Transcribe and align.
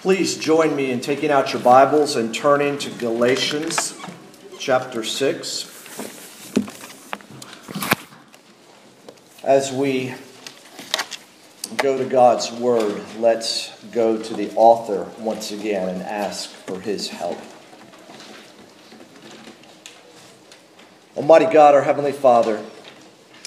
Please 0.00 0.36
join 0.36 0.76
me 0.76 0.92
in 0.92 1.00
taking 1.00 1.32
out 1.32 1.52
your 1.52 1.60
Bibles 1.60 2.14
and 2.14 2.32
turning 2.32 2.78
to 2.78 2.90
Galatians 2.98 3.98
chapter 4.56 5.02
6. 5.02 5.64
As 9.42 9.72
we 9.72 10.14
go 11.78 11.98
to 11.98 12.04
God's 12.04 12.52
Word, 12.52 13.02
let's 13.18 13.76
go 13.86 14.16
to 14.22 14.34
the 14.34 14.52
author 14.54 15.10
once 15.18 15.50
again 15.50 15.88
and 15.88 16.00
ask 16.02 16.48
for 16.48 16.78
his 16.78 17.08
help. 17.08 17.40
Almighty 21.16 21.52
God, 21.52 21.74
our 21.74 21.82
Heavenly 21.82 22.12
Father, 22.12 22.64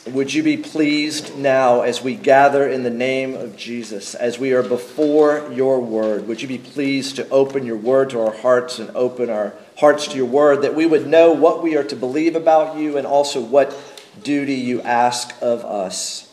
would 0.07 0.33
you 0.33 0.41
be 0.41 0.57
pleased 0.57 1.37
now 1.37 1.81
as 1.81 2.01
we 2.01 2.15
gather 2.15 2.67
in 2.67 2.81
the 2.81 2.89
name 2.89 3.35
of 3.35 3.55
Jesus, 3.55 4.15
as 4.15 4.39
we 4.39 4.51
are 4.51 4.63
before 4.63 5.47
your 5.53 5.79
word? 5.79 6.27
Would 6.27 6.41
you 6.41 6.47
be 6.47 6.57
pleased 6.57 7.17
to 7.17 7.29
open 7.29 7.65
your 7.65 7.77
word 7.77 8.09
to 8.11 8.21
our 8.21 8.33
hearts 8.33 8.79
and 8.79 8.89
open 8.95 9.29
our 9.29 9.53
hearts 9.77 10.07
to 10.07 10.17
your 10.17 10.25
word, 10.25 10.63
that 10.63 10.73
we 10.73 10.87
would 10.87 11.05
know 11.05 11.31
what 11.31 11.61
we 11.61 11.77
are 11.77 11.83
to 11.83 11.95
believe 11.95 12.35
about 12.35 12.77
you 12.77 12.97
and 12.97 13.05
also 13.05 13.39
what 13.41 13.77
duty 14.23 14.55
you 14.55 14.81
ask 14.81 15.35
of 15.39 15.63
us? 15.63 16.31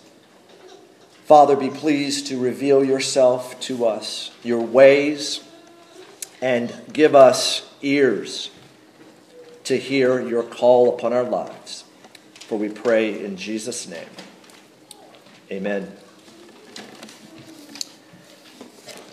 Father, 1.27 1.55
be 1.55 1.69
pleased 1.69 2.27
to 2.29 2.41
reveal 2.41 2.83
yourself 2.83 3.61
to 3.61 3.85
us, 3.85 4.31
your 4.43 4.63
ways, 4.63 5.45
and 6.41 6.75
give 6.91 7.15
us 7.15 7.69
ears 7.83 8.51
to 9.65 9.77
hear 9.77 10.27
your 10.27 10.43
call 10.43 10.89
upon 10.89 11.13
our 11.13 11.25
lives. 11.25 11.85
For 12.49 12.57
we 12.57 12.71
pray 12.71 13.23
in 13.23 13.37
Jesus' 13.37 13.87
name. 13.87 14.09
Amen. 15.53 15.93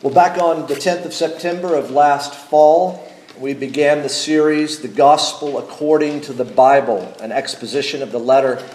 Well, 0.02 0.14
back 0.14 0.42
on 0.42 0.68
the 0.68 0.76
10th 0.76 1.04
of 1.04 1.14
September 1.14 1.76
of 1.76 1.92
last 1.92 2.34
fall, 2.34 3.06
we 3.38 3.54
began 3.54 4.04
the 4.04 4.10
series, 4.10 4.80
The 4.80 4.88
Gospel 4.88 5.58
According 5.58 6.22
to 6.22 6.32
the 6.32 6.46
Bible, 6.46 7.14
an 7.20 7.34
exposition 7.34 8.02
of 8.02 8.14
the 8.14 8.22
letter 8.22 8.66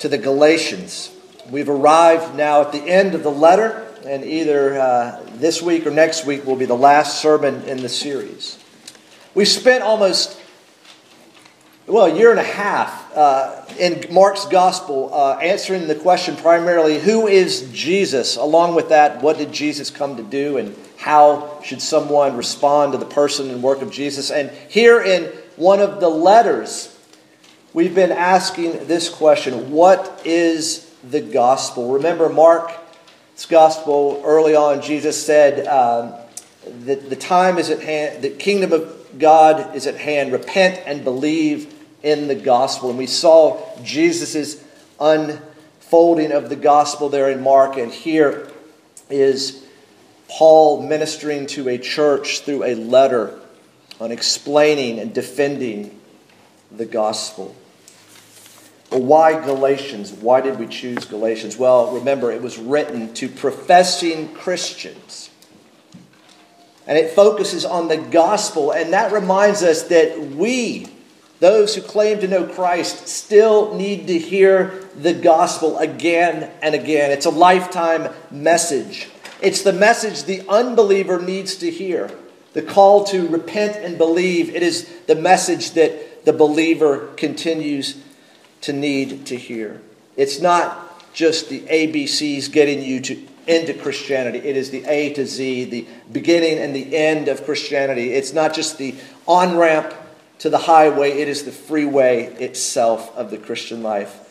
to 0.00 0.08
the 0.08 0.18
Galatians. 0.18 1.12
We've 1.48 1.68
arrived 1.68 2.34
now 2.34 2.62
at 2.62 2.72
the 2.72 2.82
end 2.82 3.14
of 3.14 3.22
the 3.22 3.30
letter, 3.30 3.86
and 4.04 4.24
either 4.24 4.80
uh, 4.80 5.24
this 5.34 5.62
week 5.62 5.86
or 5.86 5.92
next 5.92 6.26
week 6.26 6.44
will 6.44 6.56
be 6.56 6.66
the 6.66 6.74
last 6.74 7.20
sermon 7.22 7.62
in 7.66 7.82
the 7.82 7.88
series. 7.88 8.58
We've 9.32 9.46
spent 9.46 9.84
almost 9.84 10.40
well, 11.86 12.06
a 12.06 12.18
year 12.18 12.32
and 12.32 12.40
a 12.40 12.42
half 12.42 13.05
uh, 13.16 13.64
in 13.78 14.04
Mark's 14.12 14.44
gospel, 14.44 15.10
uh, 15.12 15.38
answering 15.38 15.88
the 15.88 15.94
question 15.94 16.36
primarily, 16.36 16.98
who 16.98 17.26
is 17.26 17.70
Jesus? 17.72 18.36
Along 18.36 18.74
with 18.74 18.90
that, 18.90 19.22
what 19.22 19.38
did 19.38 19.52
Jesus 19.52 19.90
come 19.90 20.16
to 20.16 20.22
do, 20.22 20.58
and 20.58 20.76
how 20.98 21.60
should 21.64 21.80
someone 21.80 22.36
respond 22.36 22.92
to 22.92 22.98
the 22.98 23.06
person 23.06 23.50
and 23.50 23.62
work 23.62 23.80
of 23.80 23.90
Jesus? 23.90 24.30
And 24.30 24.50
here 24.68 25.00
in 25.00 25.24
one 25.56 25.80
of 25.80 25.98
the 26.00 26.10
letters, 26.10 26.94
we've 27.72 27.94
been 27.94 28.12
asking 28.12 28.86
this 28.86 29.08
question 29.08 29.70
What 29.70 30.22
is 30.24 30.92
the 31.02 31.20
gospel? 31.22 31.92
Remember, 31.92 32.28
Mark's 32.28 33.46
gospel 33.48 34.20
early 34.24 34.54
on, 34.54 34.82
Jesus 34.82 35.24
said, 35.24 35.66
um, 35.66 36.14
that 36.84 37.08
the 37.08 37.16
time 37.16 37.58
is 37.58 37.70
at 37.70 37.80
hand, 37.80 38.22
the 38.22 38.30
kingdom 38.30 38.72
of 38.72 39.18
God 39.18 39.74
is 39.74 39.86
at 39.86 39.96
hand. 39.96 40.32
Repent 40.32 40.82
and 40.84 41.02
believe 41.04 41.72
in 42.06 42.28
the 42.28 42.36
gospel. 42.36 42.88
And 42.88 42.98
we 42.98 43.08
saw 43.08 43.60
Jesus' 43.82 44.64
unfolding 45.00 46.30
of 46.30 46.48
the 46.48 46.54
gospel 46.54 47.08
there 47.08 47.28
in 47.30 47.42
Mark. 47.42 47.76
And 47.76 47.90
here 47.92 48.48
is 49.10 49.66
Paul 50.28 50.86
ministering 50.86 51.48
to 51.48 51.68
a 51.68 51.78
church 51.78 52.42
through 52.42 52.62
a 52.62 52.76
letter 52.76 53.36
on 54.00 54.12
explaining 54.12 55.00
and 55.00 55.12
defending 55.12 56.00
the 56.70 56.86
gospel. 56.86 57.56
Well, 58.92 59.02
why 59.02 59.44
Galatians? 59.44 60.12
Why 60.12 60.40
did 60.40 60.60
we 60.60 60.68
choose 60.68 61.06
Galatians? 61.06 61.56
Well, 61.56 61.90
remember, 61.90 62.30
it 62.30 62.40
was 62.40 62.56
written 62.56 63.14
to 63.14 63.28
professing 63.28 64.32
Christians. 64.32 65.30
And 66.86 66.96
it 66.96 67.10
focuses 67.10 67.64
on 67.64 67.88
the 67.88 67.96
gospel. 67.96 68.70
And 68.70 68.92
that 68.92 69.10
reminds 69.10 69.64
us 69.64 69.82
that 69.84 70.20
we, 70.20 70.86
those 71.40 71.74
who 71.74 71.82
claim 71.82 72.20
to 72.20 72.28
know 72.28 72.46
Christ 72.46 73.08
still 73.08 73.74
need 73.74 74.06
to 74.06 74.18
hear 74.18 74.88
the 74.96 75.12
gospel 75.12 75.78
again 75.78 76.50
and 76.62 76.74
again. 76.74 77.10
It's 77.10 77.26
a 77.26 77.30
lifetime 77.30 78.08
message. 78.30 79.08
It's 79.42 79.62
the 79.62 79.72
message 79.72 80.24
the 80.24 80.48
unbeliever 80.48 81.20
needs 81.20 81.56
to 81.56 81.70
hear. 81.70 82.10
The 82.54 82.62
call 82.62 83.04
to 83.04 83.28
repent 83.28 83.76
and 83.76 83.98
believe. 83.98 84.54
It 84.54 84.62
is 84.62 84.88
the 85.06 85.14
message 85.14 85.72
that 85.72 86.24
the 86.24 86.32
believer 86.32 87.08
continues 87.16 88.02
to 88.62 88.72
need 88.72 89.26
to 89.26 89.36
hear. 89.36 89.82
It's 90.16 90.40
not 90.40 91.12
just 91.12 91.50
the 91.50 91.60
ABCs 91.60 92.50
getting 92.50 92.82
you 92.82 93.00
to 93.00 93.26
into 93.46 93.74
Christianity. 93.74 94.38
It 94.38 94.56
is 94.56 94.70
the 94.70 94.84
A 94.86 95.12
to 95.14 95.26
Z, 95.26 95.64
the 95.66 95.86
beginning 96.10 96.58
and 96.58 96.74
the 96.74 96.96
end 96.96 97.28
of 97.28 97.44
Christianity. 97.44 98.12
It's 98.12 98.32
not 98.32 98.54
just 98.54 98.76
the 98.78 98.96
on 99.26 99.56
ramp 99.56 99.94
to 100.38 100.50
the 100.50 100.58
highway, 100.58 101.12
it 101.12 101.28
is 101.28 101.44
the 101.44 101.52
freeway 101.52 102.24
itself 102.34 103.14
of 103.16 103.30
the 103.30 103.38
Christian 103.38 103.82
life. 103.82 104.22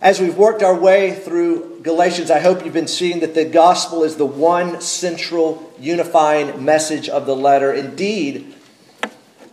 As 0.00 0.20
we've 0.20 0.36
worked 0.36 0.62
our 0.62 0.78
way 0.78 1.12
through 1.12 1.80
Galatians, 1.82 2.30
I 2.30 2.38
hope 2.38 2.64
you've 2.64 2.72
been 2.72 2.86
seeing 2.86 3.20
that 3.20 3.34
the 3.34 3.44
gospel 3.44 4.04
is 4.04 4.16
the 4.16 4.26
one 4.26 4.80
central 4.80 5.72
unifying 5.80 6.64
message 6.64 7.08
of 7.08 7.26
the 7.26 7.34
letter, 7.34 7.72
indeed, 7.72 8.54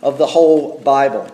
of 0.02 0.18
the 0.18 0.26
whole 0.26 0.78
Bible. 0.78 1.28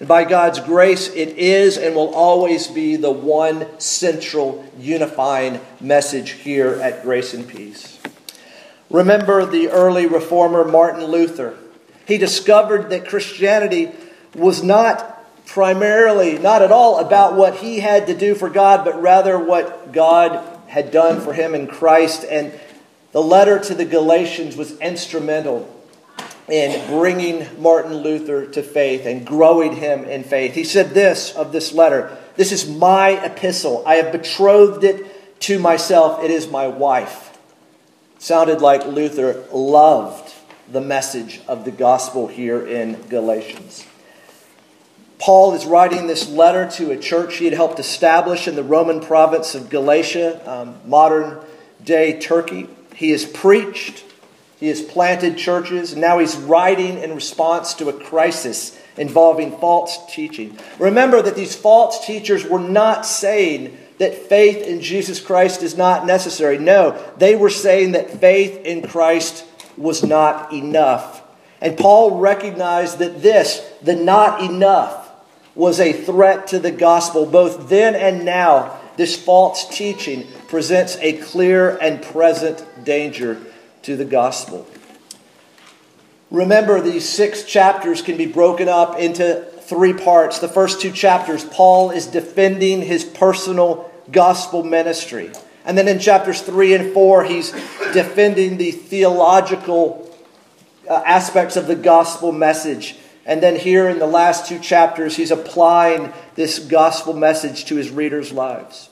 And 0.00 0.08
by 0.08 0.24
God's 0.24 0.60
grace, 0.60 1.08
it 1.08 1.36
is 1.36 1.76
and 1.76 1.94
will 1.94 2.14
always 2.14 2.66
be 2.66 2.96
the 2.96 3.10
one 3.10 3.66
central 3.78 4.64
unifying 4.78 5.60
message 5.80 6.30
here 6.30 6.80
at 6.82 7.02
Grace 7.02 7.34
and 7.34 7.46
Peace. 7.46 8.00
Remember 8.90 9.44
the 9.44 9.68
early 9.68 10.06
reformer 10.06 10.64
Martin 10.64 11.04
Luther. 11.04 11.58
He 12.06 12.18
discovered 12.18 12.90
that 12.90 13.08
Christianity 13.08 13.92
was 14.34 14.62
not 14.62 15.10
primarily, 15.46 16.38
not 16.38 16.62
at 16.62 16.72
all 16.72 16.98
about 16.98 17.34
what 17.34 17.56
he 17.56 17.80
had 17.80 18.06
to 18.06 18.14
do 18.14 18.34
for 18.34 18.48
God, 18.48 18.84
but 18.84 19.00
rather 19.00 19.38
what 19.38 19.92
God 19.92 20.42
had 20.66 20.90
done 20.90 21.20
for 21.20 21.32
him 21.32 21.54
in 21.54 21.66
Christ. 21.66 22.24
And 22.28 22.52
the 23.12 23.22
letter 23.22 23.58
to 23.58 23.74
the 23.74 23.84
Galatians 23.84 24.56
was 24.56 24.78
instrumental 24.80 25.70
in 26.48 26.86
bringing 26.88 27.46
Martin 27.60 27.94
Luther 27.94 28.46
to 28.46 28.62
faith 28.62 29.06
and 29.06 29.26
growing 29.26 29.76
him 29.76 30.04
in 30.04 30.24
faith. 30.24 30.54
He 30.54 30.64
said 30.64 30.90
this 30.90 31.34
of 31.34 31.52
this 31.52 31.72
letter 31.72 32.16
This 32.36 32.52
is 32.52 32.68
my 32.68 33.10
epistle. 33.24 33.82
I 33.86 33.96
have 33.96 34.12
betrothed 34.12 34.84
it 34.84 35.40
to 35.40 35.58
myself. 35.58 36.22
It 36.22 36.30
is 36.30 36.48
my 36.48 36.66
wife. 36.66 37.38
sounded 38.18 38.60
like 38.60 38.86
Luther 38.86 39.44
loved 39.52 40.34
the 40.70 40.80
message 40.80 41.40
of 41.46 41.64
the 41.64 41.70
gospel 41.70 42.26
here 42.26 42.66
in 42.66 43.00
Galatians. 43.08 43.86
Paul 45.18 45.54
is 45.54 45.64
writing 45.64 46.06
this 46.06 46.28
letter 46.28 46.68
to 46.72 46.90
a 46.90 46.96
church 46.96 47.36
he 47.36 47.44
had 47.44 47.54
helped 47.54 47.78
establish 47.78 48.48
in 48.48 48.56
the 48.56 48.64
Roman 48.64 49.00
province 49.00 49.54
of 49.54 49.70
Galatia, 49.70 50.40
um, 50.50 50.80
modern 50.86 51.38
day 51.82 52.18
Turkey. 52.18 52.68
He 52.94 53.10
has 53.10 53.24
preached, 53.24 54.04
he 54.58 54.68
has 54.68 54.82
planted 54.82 55.38
churches, 55.38 55.92
and 55.92 56.00
now 56.00 56.18
he's 56.18 56.36
writing 56.36 56.98
in 56.98 57.14
response 57.14 57.74
to 57.74 57.88
a 57.88 57.92
crisis 57.92 58.78
involving 58.96 59.56
false 59.58 59.98
teaching. 60.12 60.58
Remember 60.78 61.20
that 61.22 61.36
these 61.36 61.56
false 61.56 62.06
teachers 62.06 62.44
were 62.44 62.60
not 62.60 63.06
saying 63.06 63.76
that 63.98 64.14
faith 64.14 64.66
in 64.66 64.80
Jesus 64.80 65.20
Christ 65.20 65.62
is 65.62 65.76
not 65.76 66.06
necessary. 66.06 66.58
No, 66.58 67.00
they 67.16 67.36
were 67.36 67.50
saying 67.50 67.92
that 67.92 68.20
faith 68.20 68.64
in 68.64 68.82
Christ 68.82 69.44
was 69.76 70.04
not 70.04 70.52
enough. 70.52 71.22
And 71.60 71.78
Paul 71.78 72.18
recognized 72.18 72.98
that 72.98 73.22
this, 73.22 73.60
the 73.82 73.96
not 73.96 74.42
enough, 74.42 75.03
was 75.54 75.80
a 75.80 75.92
threat 75.92 76.48
to 76.48 76.58
the 76.58 76.70
gospel. 76.70 77.26
Both 77.26 77.68
then 77.68 77.94
and 77.94 78.24
now, 78.24 78.80
this 78.96 79.16
false 79.16 79.68
teaching 79.68 80.26
presents 80.48 80.96
a 80.96 81.14
clear 81.14 81.76
and 81.78 82.02
present 82.02 82.64
danger 82.84 83.40
to 83.82 83.96
the 83.96 84.04
gospel. 84.04 84.66
Remember, 86.30 86.80
these 86.80 87.08
six 87.08 87.44
chapters 87.44 88.02
can 88.02 88.16
be 88.16 88.26
broken 88.26 88.68
up 88.68 88.98
into 88.98 89.44
three 89.60 89.92
parts. 89.92 90.38
The 90.38 90.48
first 90.48 90.80
two 90.80 90.90
chapters, 90.90 91.44
Paul 91.44 91.90
is 91.90 92.06
defending 92.06 92.82
his 92.82 93.04
personal 93.04 93.90
gospel 94.10 94.62
ministry. 94.62 95.30
And 95.64 95.78
then 95.78 95.88
in 95.88 95.98
chapters 95.98 96.42
three 96.42 96.74
and 96.74 96.92
four, 96.92 97.24
he's 97.24 97.52
defending 97.92 98.58
the 98.58 98.70
theological 98.70 100.14
uh, 100.88 101.02
aspects 101.06 101.56
of 101.56 101.66
the 101.66 101.76
gospel 101.76 102.32
message. 102.32 102.96
And 103.26 103.42
then 103.42 103.56
here 103.56 103.88
in 103.88 103.98
the 103.98 104.06
last 104.06 104.46
two 104.46 104.58
chapters, 104.58 105.16
he's 105.16 105.30
applying 105.30 106.12
this 106.34 106.58
gospel 106.58 107.14
message 107.14 107.64
to 107.66 107.76
his 107.76 107.90
readers' 107.90 108.32
lives. 108.32 108.90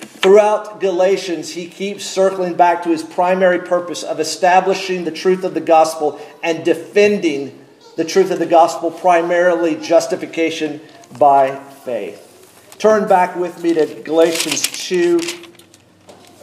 Throughout 0.00 0.80
Galatians, 0.80 1.50
he 1.50 1.68
keeps 1.68 2.04
circling 2.04 2.54
back 2.54 2.82
to 2.84 2.88
his 2.88 3.02
primary 3.02 3.58
purpose 3.58 4.02
of 4.02 4.18
establishing 4.18 5.04
the 5.04 5.10
truth 5.12 5.44
of 5.44 5.52
the 5.52 5.60
gospel 5.60 6.18
and 6.42 6.64
defending 6.64 7.64
the 7.96 8.04
truth 8.04 8.30
of 8.30 8.38
the 8.38 8.46
gospel, 8.46 8.90
primarily 8.90 9.76
justification 9.76 10.80
by 11.18 11.54
faith. 11.84 12.74
Turn 12.78 13.06
back 13.06 13.36
with 13.36 13.62
me 13.62 13.74
to 13.74 14.02
Galatians 14.02 14.62
2, 14.88 15.20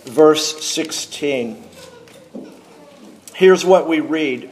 verse 0.06 0.64
16. 0.64 1.64
Here's 3.34 3.66
what 3.66 3.90
we 3.90 4.00
read 4.00 4.51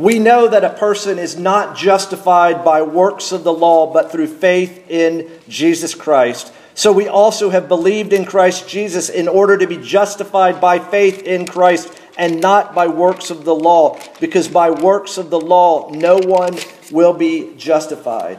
We 0.00 0.18
know 0.18 0.48
that 0.48 0.64
a 0.64 0.70
person 0.70 1.18
is 1.18 1.38
not 1.38 1.76
justified 1.76 2.64
by 2.64 2.80
works 2.80 3.32
of 3.32 3.44
the 3.44 3.52
law, 3.52 3.92
but 3.92 4.10
through 4.10 4.28
faith 4.28 4.88
in 4.88 5.30
Jesus 5.46 5.94
Christ. 5.94 6.54
So 6.72 6.90
we 6.90 7.06
also 7.06 7.50
have 7.50 7.68
believed 7.68 8.14
in 8.14 8.24
Christ 8.24 8.66
Jesus 8.66 9.10
in 9.10 9.28
order 9.28 9.58
to 9.58 9.66
be 9.66 9.76
justified 9.76 10.58
by 10.58 10.78
faith 10.78 11.24
in 11.24 11.44
Christ 11.44 11.92
and 12.16 12.40
not 12.40 12.74
by 12.74 12.86
works 12.86 13.28
of 13.28 13.44
the 13.44 13.54
law, 13.54 14.00
because 14.20 14.48
by 14.48 14.70
works 14.70 15.18
of 15.18 15.28
the 15.28 15.38
law 15.38 15.90
no 15.90 16.16
one 16.16 16.56
will 16.90 17.12
be 17.12 17.52
justified. 17.58 18.38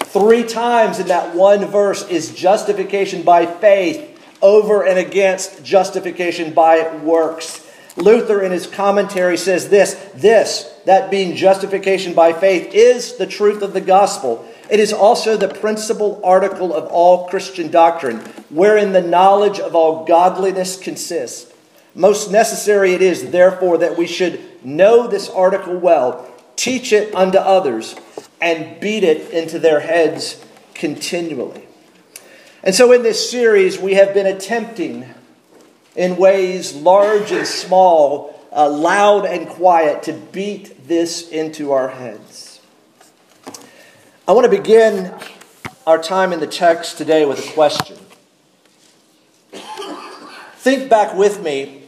Three 0.00 0.42
times 0.42 0.98
in 0.98 1.06
that 1.06 1.36
one 1.36 1.66
verse 1.66 2.04
is 2.08 2.34
justification 2.34 3.22
by 3.22 3.46
faith 3.46 4.20
over 4.42 4.84
and 4.84 4.98
against 4.98 5.64
justification 5.64 6.52
by 6.52 6.96
works. 6.96 7.63
Luther, 7.96 8.42
in 8.42 8.50
his 8.50 8.66
commentary, 8.66 9.36
says 9.36 9.68
this 9.68 9.94
this, 10.14 10.64
that 10.84 11.10
being 11.10 11.36
justification 11.36 12.14
by 12.14 12.32
faith, 12.32 12.74
is 12.74 13.16
the 13.16 13.26
truth 13.26 13.62
of 13.62 13.72
the 13.72 13.80
gospel. 13.80 14.46
It 14.70 14.80
is 14.80 14.92
also 14.92 15.36
the 15.36 15.48
principal 15.48 16.20
article 16.24 16.74
of 16.74 16.86
all 16.86 17.28
Christian 17.28 17.70
doctrine, 17.70 18.18
wherein 18.50 18.92
the 18.92 19.02
knowledge 19.02 19.60
of 19.60 19.74
all 19.74 20.04
godliness 20.04 20.78
consists. 20.78 21.52
Most 21.94 22.32
necessary 22.32 22.92
it 22.94 23.02
is, 23.02 23.30
therefore, 23.30 23.78
that 23.78 23.96
we 23.96 24.06
should 24.06 24.64
know 24.64 25.06
this 25.06 25.28
article 25.30 25.76
well, 25.78 26.28
teach 26.56 26.92
it 26.92 27.14
unto 27.14 27.38
others, 27.38 27.94
and 28.40 28.80
beat 28.80 29.04
it 29.04 29.30
into 29.30 29.58
their 29.58 29.80
heads 29.80 30.44
continually. 30.74 31.68
And 32.64 32.74
so, 32.74 32.90
in 32.92 33.02
this 33.02 33.30
series, 33.30 33.78
we 33.78 33.94
have 33.94 34.14
been 34.14 34.26
attempting, 34.26 35.13
in 35.94 36.16
ways 36.16 36.74
large 36.74 37.30
and 37.30 37.46
small, 37.46 38.38
uh, 38.52 38.68
loud 38.68 39.24
and 39.26 39.48
quiet, 39.48 40.02
to 40.04 40.12
beat 40.12 40.88
this 40.88 41.28
into 41.28 41.72
our 41.72 41.88
heads. 41.88 42.60
I 44.26 44.32
want 44.32 44.44
to 44.44 44.50
begin 44.50 45.14
our 45.86 46.02
time 46.02 46.32
in 46.32 46.40
the 46.40 46.46
text 46.46 46.96
today 46.96 47.26
with 47.26 47.46
a 47.46 47.52
question. 47.52 47.98
Think 50.56 50.88
back 50.88 51.14
with 51.14 51.42
me 51.42 51.82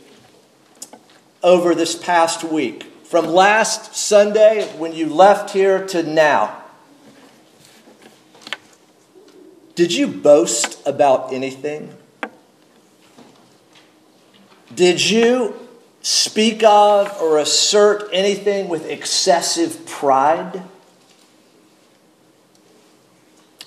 over 1.43 1.75
this 1.75 1.95
past 1.95 2.45
week, 2.45 2.83
from 3.05 3.27
last 3.27 3.97
Sunday 3.97 4.67
when 4.77 4.93
you 4.93 5.09
left 5.09 5.51
here 5.51 5.87
to 5.87 6.03
now. 6.03 6.63
Did 9.75 9.95
you 9.95 10.07
boast 10.07 10.87
about 10.87 11.33
anything? 11.33 11.96
Did 14.75 15.01
you 15.09 15.55
speak 16.03 16.63
of 16.63 17.21
or 17.21 17.39
assert 17.39 18.09
anything 18.13 18.69
with 18.69 18.87
excessive 18.87 19.87
pride? 19.87 20.63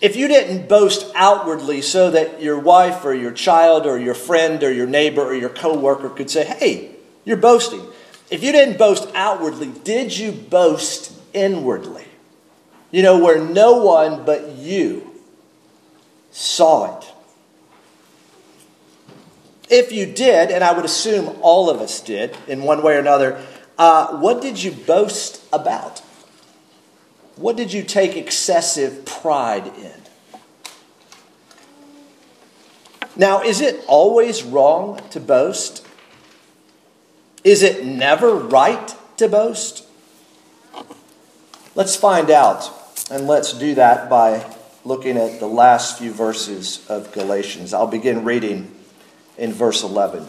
If 0.01 0.15
you 0.15 0.27
didn't 0.27 0.69
boast 0.69 1.11
outwardly 1.13 1.81
so 1.81 2.11
that 2.11 2.41
your 2.41 2.57
wife 2.57 3.03
or 3.03 3.13
your 3.13 3.31
child 3.31 3.85
or 3.85 3.99
your 3.99 4.13
friend 4.13 4.63
or 4.63 4.71
your 4.71 4.87
neighbor 4.87 5.21
or 5.21 5.35
your 5.35 5.49
coworker 5.49 6.09
could 6.09 6.29
say, 6.29 6.45
"Hey, 6.45 6.91
you're 7.25 7.37
boasting." 7.37 7.85
If 8.29 8.43
you 8.43 8.51
didn't 8.51 8.77
boast 8.77 9.07
outwardly, 9.13 9.67
did 9.67 10.17
you 10.17 10.31
boast 10.31 11.11
inwardly? 11.33 12.05
You 12.91 13.03
know, 13.03 13.17
where 13.17 13.39
no 13.39 13.77
one 13.77 14.23
but 14.23 14.49
you 14.57 15.21
saw 16.31 16.97
it. 16.97 17.08
If 19.69 19.91
you 19.91 20.07
did, 20.07 20.49
and 20.49 20.63
I 20.63 20.73
would 20.73 20.85
assume 20.85 21.37
all 21.41 21.69
of 21.69 21.79
us 21.79 22.01
did 22.01 22.35
in 22.47 22.63
one 22.63 22.81
way 22.81 22.95
or 22.95 22.99
another, 22.99 23.45
uh, 23.77 24.17
what 24.17 24.41
did 24.41 24.61
you 24.61 24.71
boast 24.71 25.43
about? 25.53 25.99
What 27.35 27.55
did 27.55 27.71
you 27.71 27.83
take 27.83 28.17
excessive 28.17 29.05
pride 29.05 29.67
in? 29.67 29.93
Now, 33.15 33.41
is 33.41 33.61
it 33.61 33.83
always 33.87 34.43
wrong 34.43 34.99
to 35.11 35.19
boast? 35.19 35.85
Is 37.43 37.61
it 37.61 37.85
never 37.85 38.33
right 38.33 38.95
to 39.17 39.27
boast? 39.27 39.85
Let's 41.75 41.95
find 41.95 42.31
out, 42.31 42.71
and 43.11 43.27
let's 43.27 43.53
do 43.53 43.75
that 43.75 44.09
by 44.09 44.45
looking 44.83 45.15
at 45.15 45.39
the 45.39 45.47
last 45.47 45.99
few 45.99 46.11
verses 46.11 46.85
of 46.89 47.11
Galatians. 47.11 47.73
I'll 47.73 47.87
begin 47.87 48.23
reading 48.23 48.75
in 49.39 49.53
verse 49.53 49.81
11. 49.81 50.27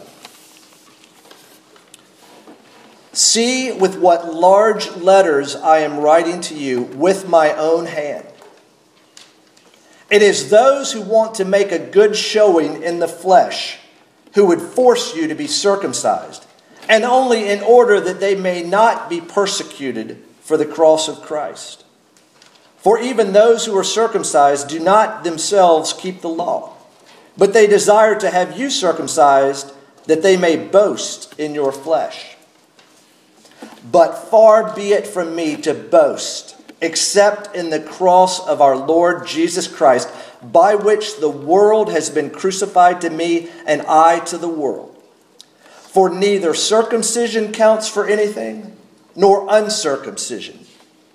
See 3.13 3.71
with 3.73 3.99
what 3.99 4.33
large 4.33 4.89
letters 4.95 5.55
I 5.55 5.79
am 5.79 5.99
writing 5.99 6.39
to 6.41 6.55
you 6.55 6.83
with 6.83 7.27
my 7.27 7.53
own 7.53 7.85
hand. 7.85 8.25
It 10.09 10.21
is 10.21 10.49
those 10.49 10.93
who 10.93 11.01
want 11.01 11.35
to 11.35 11.45
make 11.45 11.71
a 11.71 11.79
good 11.79 12.15
showing 12.15 12.81
in 12.81 12.99
the 12.99 13.07
flesh 13.07 13.79
who 14.33 14.45
would 14.45 14.61
force 14.61 15.15
you 15.15 15.27
to 15.27 15.35
be 15.35 15.47
circumcised, 15.47 16.45
and 16.87 17.03
only 17.03 17.49
in 17.49 17.61
order 17.61 17.99
that 17.99 18.21
they 18.21 18.35
may 18.35 18.63
not 18.63 19.09
be 19.09 19.19
persecuted 19.19 20.23
for 20.41 20.55
the 20.55 20.65
cross 20.65 21.09
of 21.09 21.21
Christ. 21.21 21.83
For 22.77 22.97
even 22.99 23.33
those 23.33 23.65
who 23.65 23.77
are 23.77 23.83
circumcised 23.83 24.69
do 24.69 24.79
not 24.79 25.23
themselves 25.23 25.93
keep 25.93 26.21
the 26.21 26.29
law, 26.29 26.73
but 27.37 27.53
they 27.53 27.67
desire 27.67 28.15
to 28.19 28.29
have 28.29 28.57
you 28.57 28.69
circumcised 28.69 29.73
that 30.05 30.23
they 30.23 30.37
may 30.37 30.57
boast 30.57 31.37
in 31.39 31.53
your 31.53 31.71
flesh. 31.71 32.35
But 33.89 34.13
far 34.13 34.73
be 34.75 34.93
it 34.93 35.07
from 35.07 35.35
me 35.35 35.57
to 35.57 35.73
boast, 35.73 36.55
except 36.81 37.55
in 37.55 37.69
the 37.69 37.79
cross 37.79 38.45
of 38.47 38.61
our 38.61 38.75
Lord 38.75 39.27
Jesus 39.27 39.67
Christ, 39.67 40.09
by 40.41 40.75
which 40.75 41.19
the 41.19 41.29
world 41.29 41.91
has 41.91 42.09
been 42.09 42.29
crucified 42.29 43.01
to 43.01 43.09
me 43.09 43.49
and 43.65 43.81
I 43.83 44.19
to 44.25 44.37
the 44.37 44.49
world. 44.49 44.97
For 45.67 46.09
neither 46.09 46.53
circumcision 46.53 47.51
counts 47.51 47.87
for 47.87 48.07
anything, 48.07 48.77
nor 49.15 49.45
uncircumcision, 49.49 50.65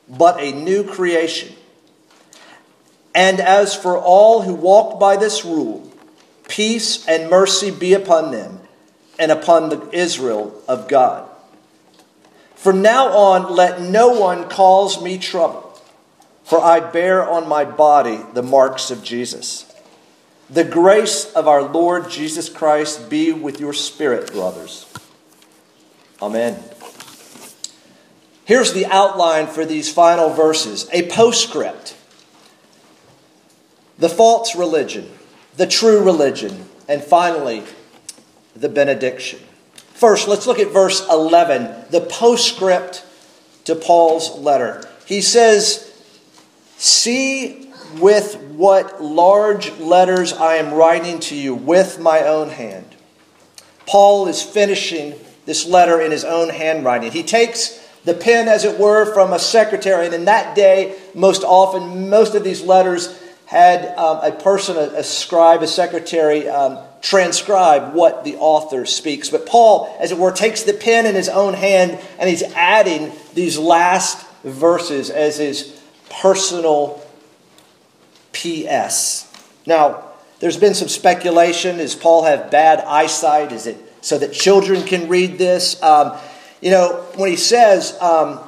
but 0.09 0.41
a 0.41 0.53
new 0.53 0.85
creation. 0.85 1.55
And 3.15 3.41
as 3.41 3.75
for 3.75 3.97
all 3.97 4.43
who 4.43 4.55
walk 4.55 5.01
by 5.01 5.17
this 5.17 5.45
rule, 5.45 5.86
peace 6.49 7.07
and 7.07 7.31
mercy 7.31 7.71
be 7.71 7.95
upon 7.95 8.31
them 8.31 8.61
and 9.19 9.33
upon 9.33 9.69
the 9.69 9.89
Israel 9.93 10.63
of 10.69 10.89
God. 10.89 11.29
From 12.55 12.83
now 12.83 13.09
on, 13.09 13.55
let 13.55 13.81
no 13.81 14.09
one 14.09 14.49
cause 14.49 15.03
me 15.03 15.19
trouble, 15.19 15.81
for 16.45 16.61
I 16.61 16.81
bear 16.81 17.29
on 17.29 17.49
my 17.49 17.65
body 17.65 18.21
the 18.35 18.43
marks 18.43 18.91
of 18.91 19.03
Jesus. 19.05 19.73
The 20.49 20.65
grace 20.65 21.33
of 21.33 21.49
our 21.49 21.63
Lord 21.63 22.09
Jesus 22.11 22.49
Christ 22.49 23.11
be 23.11 23.33
with 23.33 23.61
your 23.61 23.73
spirit, 23.73 24.33
brothers. 24.33 24.87
Amen. 26.23 26.63
Here's 28.45 28.73
the 28.73 28.87
outline 28.87 29.49
for 29.49 29.65
these 29.65 29.93
final 29.93 30.31
verses 30.31 30.89
a 30.93 31.09
postscript. 31.09 31.97
The 33.99 34.09
false 34.09 34.55
religion, 34.55 35.11
the 35.57 35.67
true 35.67 36.03
religion, 36.03 36.67
and 36.89 37.03
finally, 37.03 37.63
the 38.55 38.69
benediction. 38.69 39.41
First, 39.95 40.29
let's 40.29 40.47
look 40.47 40.59
at 40.59 40.73
verse 40.73 41.07
11, 41.09 41.87
the 41.91 42.03
postscript 42.03 43.05
to 43.65 43.75
Paul's 43.75 44.39
letter. 44.39 44.87
He 45.07 45.21
says, 45.21 45.83
See 46.77 47.71
with 47.99 48.37
what 48.51 49.03
large 49.03 49.73
letters 49.79 50.33
I 50.33 50.57
am 50.57 50.75
writing 50.75 51.19
to 51.21 51.35
you 51.35 51.55
with 51.55 51.99
my 51.99 52.21
own 52.23 52.51
hand. 52.51 52.85
Paul 53.87 54.27
is 54.29 54.43
finishing 54.43 55.15
this 55.47 55.67
letter 55.67 56.01
in 56.01 56.11
his 56.11 56.25
own 56.25 56.51
handwriting. 56.51 57.13
He 57.13 57.23
takes 57.23 57.83
the 58.05 58.15
pen, 58.15 58.49
as 58.49 58.65
it 58.65 58.79
were, 58.79 59.13
from 59.13 59.33
a 59.33 59.39
secretary. 59.39 60.07
And 60.07 60.15
in 60.15 60.25
that 60.27 60.55
day, 60.55 60.97
most 61.15 61.43
often, 61.43 62.11
most 62.11 62.35
of 62.35 62.45
these 62.45 62.63
letters 62.63 63.21
had 63.47 63.97
um, 63.97 64.19
a 64.23 64.33
person, 64.33 64.77
a, 64.77 64.99
a, 64.99 65.05
scribe, 65.05 65.63
a 65.63 65.67
secretary, 65.67 66.49
um, 66.49 66.79
transcribe 67.01 67.95
what 67.95 68.25
the 68.25 68.37
author 68.37 68.85
speaks. 68.85 69.31
But 69.31 69.47
Paul, 69.47 69.97
as 70.01 70.13
it 70.13 70.19
were, 70.19 70.33
takes 70.33 70.65
the 70.65 70.73
pen 70.73 71.07
in 71.07 71.15
his 71.15 71.29
own 71.29 71.55
hand 71.55 71.99
and 72.19 72.29
he's 72.29 72.43
adding 72.43 73.13
these 73.35 73.57
last 73.57 74.27
verses 74.43 75.11
as 75.11 75.39
his 75.39 75.81
personal 76.11 77.01
P.S. 78.33 79.33
Now, 79.65 80.03
There's 80.39 80.59
been 80.59 80.75
some 80.75 80.89
speculation. 80.89 81.79
Does 81.79 81.95
Paul 81.95 82.25
have 82.25 82.51
bad 82.51 82.81
eyesight? 82.81 83.53
Is 83.53 83.67
it 83.67 83.79
so 84.03 84.19
that 84.19 84.33
children 84.33 84.83
can 84.85 85.09
read 85.09 85.39
this? 85.39 85.83
Um, 85.83 86.17
you 86.61 86.71
know, 86.71 87.07
when 87.17 87.31
he 87.31 87.37
says, 87.37 87.97
um, 88.03 88.46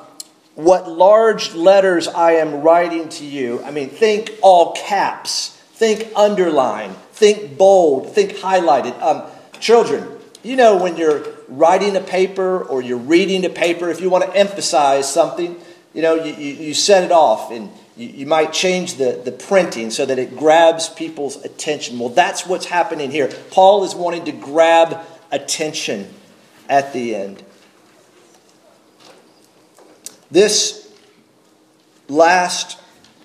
What 0.59 0.91
large 0.91 1.55
letters 1.55 2.09
I 2.09 2.33
am 2.33 2.63
writing 2.63 3.09
to 3.11 3.25
you, 3.25 3.63
I 3.63 3.71
mean, 3.71 3.91
think 3.91 4.33
all 4.43 4.73
caps, 4.73 5.51
think 5.75 6.09
underline, 6.17 6.95
think 7.13 7.57
bold, 7.57 8.13
think 8.13 8.33
highlighted. 8.33 9.01
Um, 9.01 9.23
children, 9.61 10.09
you 10.43 10.57
know, 10.57 10.77
when 10.83 10.97
you're 10.97 11.25
writing 11.47 11.95
a 11.95 12.01
paper 12.01 12.61
or 12.61 12.83
you're 12.83 12.99
reading 12.99 13.45
a 13.45 13.49
paper, 13.49 13.89
if 13.89 14.01
you 14.01 14.11
want 14.11 14.25
to 14.25 14.37
emphasize 14.37 15.09
something, 15.09 15.55
you 15.95 16.03
know, 16.03 16.17
you, 16.17 16.35
you, 16.35 16.55
you 16.55 16.75
set 16.75 17.05
it 17.05 17.13
off 17.13 17.53
and 17.53 17.71
you, 17.97 18.09
you 18.09 18.27
might 18.27 18.53
change 18.53 18.95
the, 18.95 19.23
the 19.25 19.31
printing 19.31 19.93
so 19.93 20.05
that 20.07 20.19
it 20.19 20.37
grabs 20.37 20.89
people's 20.89 21.37
attention. 21.45 22.01
Well, 22.01 22.09
that's 22.09 22.49
what's 22.49 22.67
happening 22.67 23.13
here. 23.13 23.29
Paul 23.53 23.85
is 23.85 23.95
wanting 23.95 24.25
to 24.25 24.33
grab 24.33 25.07
attention 25.31 26.13
at 26.69 26.93
the 26.93 27.15
end. 27.15 27.45
This 30.31 30.93
last 32.09 32.79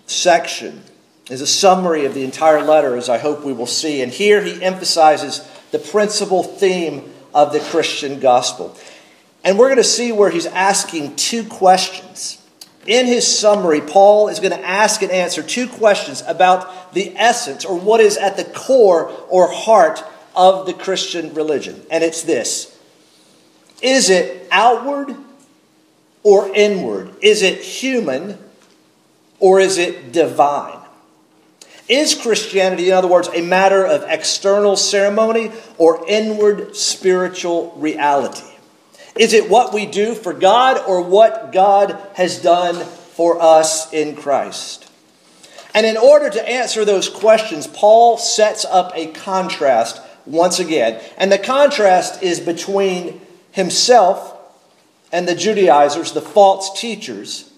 section 0.05 0.83
is 1.29 1.41
a 1.41 1.47
summary 1.47 2.05
of 2.05 2.13
the 2.13 2.23
entire 2.23 2.61
letter, 2.61 2.95
as 2.95 3.09
I 3.09 3.17
hope 3.17 3.43
we 3.43 3.53
will 3.53 3.67
see. 3.67 4.01
And 4.01 4.11
here 4.11 4.41
he 4.41 4.61
emphasizes 4.61 5.47
the 5.71 5.79
principal 5.79 6.43
theme 6.43 7.11
of 7.33 7.51
the 7.51 7.59
Christian 7.59 8.19
gospel. 8.19 8.77
And 9.43 9.57
we're 9.57 9.67
going 9.67 9.77
to 9.77 9.83
see 9.83 10.11
where 10.11 10.29
he's 10.29 10.45
asking 10.45 11.15
two 11.15 11.43
questions. 11.43 12.39
In 12.85 13.05
his 13.05 13.25
summary, 13.25 13.81
Paul 13.81 14.27
is 14.27 14.39
going 14.39 14.51
to 14.51 14.65
ask 14.65 15.01
and 15.01 15.11
answer 15.11 15.41
two 15.41 15.67
questions 15.67 16.21
about 16.27 16.93
the 16.93 17.13
essence 17.17 17.65
or 17.65 17.79
what 17.79 18.01
is 18.01 18.17
at 18.17 18.37
the 18.37 18.43
core 18.43 19.09
or 19.29 19.51
heart 19.51 20.03
of 20.35 20.65
the 20.65 20.73
Christian 20.73 21.33
religion. 21.33 21.81
And 21.89 22.03
it's 22.03 22.23
this 22.23 22.77
Is 23.81 24.09
it 24.09 24.47
outward 24.51 25.15
or 26.23 26.53
inward? 26.55 27.13
Is 27.21 27.41
it 27.41 27.59
human 27.59 28.37
or 29.39 29.59
is 29.59 29.77
it 29.77 30.11
divine? 30.11 30.79
Is 31.89 32.15
Christianity, 32.15 32.87
in 32.87 32.93
other 32.93 33.09
words, 33.09 33.27
a 33.33 33.41
matter 33.41 33.85
of 33.85 34.05
external 34.07 34.77
ceremony 34.77 35.51
or 35.77 36.05
inward 36.07 36.75
spiritual 36.75 37.73
reality? 37.75 38.49
Is 39.15 39.33
it 39.33 39.49
what 39.49 39.73
we 39.73 39.85
do 39.85 40.15
for 40.15 40.33
God 40.33 40.81
or 40.87 41.01
what 41.01 41.51
God 41.51 41.99
has 42.15 42.41
done 42.41 42.83
for 42.83 43.39
us 43.41 43.91
in 43.91 44.15
Christ? 44.15 44.89
And 45.75 45.85
in 45.85 45.97
order 45.97 46.29
to 46.29 46.49
answer 46.49 46.85
those 46.85 47.09
questions, 47.09 47.67
Paul 47.67 48.17
sets 48.17 48.63
up 48.63 48.91
a 48.95 49.07
contrast 49.07 50.01
once 50.25 50.59
again. 50.59 51.01
And 51.17 51.31
the 51.31 51.37
contrast 51.37 52.23
is 52.23 52.39
between 52.39 53.21
himself 53.51 54.32
and 55.13 55.27
the 55.27 55.35
Judaizers, 55.35 56.11
the 56.11 56.21
false 56.21 56.81
teachers, 56.81 57.49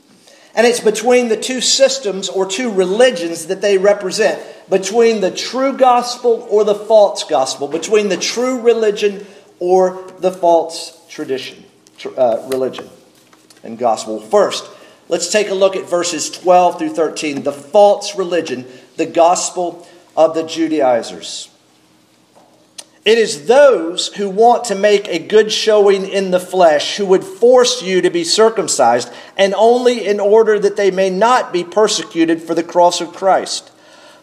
and 0.53 0.67
it's 0.67 0.81
between 0.81 1.29
the 1.29 1.37
two 1.37 1.61
systems 1.61 2.29
or 2.29 2.45
two 2.45 2.71
religions 2.71 3.47
that 3.47 3.61
they 3.61 3.77
represent 3.77 4.41
between 4.69 5.21
the 5.21 5.31
true 5.31 5.77
gospel 5.77 6.47
or 6.49 6.63
the 6.63 6.75
false 6.75 7.23
gospel, 7.23 7.67
between 7.67 8.09
the 8.09 8.17
true 8.17 8.61
religion 8.61 9.25
or 9.59 10.11
the 10.19 10.31
false 10.31 11.05
tradition, 11.09 11.63
uh, 12.17 12.45
religion 12.49 12.89
and 13.63 13.77
gospel. 13.77 14.19
First, 14.19 14.69
let's 15.07 15.31
take 15.31 15.49
a 15.49 15.53
look 15.53 15.75
at 15.75 15.89
verses 15.89 16.29
12 16.29 16.79
through 16.79 16.93
13 16.93 17.43
the 17.43 17.51
false 17.51 18.17
religion, 18.17 18.65
the 18.97 19.05
gospel 19.05 19.87
of 20.15 20.35
the 20.35 20.43
Judaizers. 20.43 21.49
It 23.05 23.19
is 23.19 23.45
those 23.45 24.07
who 24.07 24.31
want 24.31 24.65
to 24.65 24.75
make 24.75 25.07
a 25.07 25.19
good 25.19 25.51
showing 25.51 26.07
in 26.07 26.31
the 26.31 26.39
flesh 26.39 26.97
who 26.97 27.05
would 27.05 27.23
force 27.23 27.83
you 27.83 28.01
to 28.01 28.09
be 28.09 28.23
circumcised, 28.23 29.13
and 29.37 29.53
only 29.53 30.07
in 30.07 30.19
order 30.19 30.57
that 30.57 30.75
they 30.75 30.89
may 30.89 31.11
not 31.11 31.53
be 31.53 31.63
persecuted 31.63 32.41
for 32.41 32.55
the 32.55 32.63
cross 32.63 33.01
of 33.01 33.13
Christ. 33.13 33.71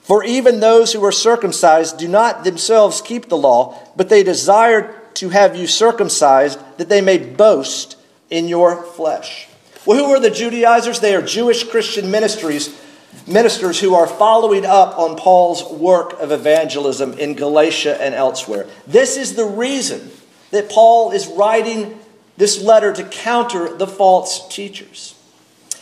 For 0.00 0.24
even 0.24 0.58
those 0.58 0.92
who 0.92 1.04
are 1.04 1.12
circumcised 1.12 1.96
do 1.96 2.08
not 2.08 2.42
themselves 2.42 3.00
keep 3.00 3.28
the 3.28 3.36
law, 3.36 3.78
but 3.94 4.08
they 4.08 4.24
desire 4.24 5.00
to 5.14 5.28
have 5.28 5.54
you 5.54 5.68
circumcised 5.68 6.58
that 6.78 6.88
they 6.88 7.00
may 7.00 7.18
boast 7.18 7.96
in 8.30 8.48
your 8.48 8.82
flesh. 8.82 9.46
Well, 9.86 10.04
who 10.04 10.10
are 10.12 10.18
the 10.18 10.30
Judaizers? 10.30 10.98
They 10.98 11.14
are 11.14 11.22
Jewish 11.22 11.62
Christian 11.62 12.10
ministries 12.10 12.76
ministers 13.26 13.80
who 13.80 13.94
are 13.94 14.06
following 14.06 14.66
up 14.66 14.98
on 14.98 15.16
Paul's 15.16 15.70
work 15.72 16.18
of 16.20 16.32
evangelism 16.32 17.14
in 17.14 17.34
Galatia 17.34 18.00
and 18.00 18.14
elsewhere. 18.14 18.66
This 18.86 19.16
is 19.16 19.34
the 19.34 19.44
reason 19.44 20.10
that 20.50 20.68
Paul 20.68 21.12
is 21.12 21.26
writing 21.26 21.98
this 22.36 22.62
letter 22.62 22.92
to 22.92 23.04
counter 23.04 23.76
the 23.76 23.86
false 23.86 24.48
teachers. 24.48 25.14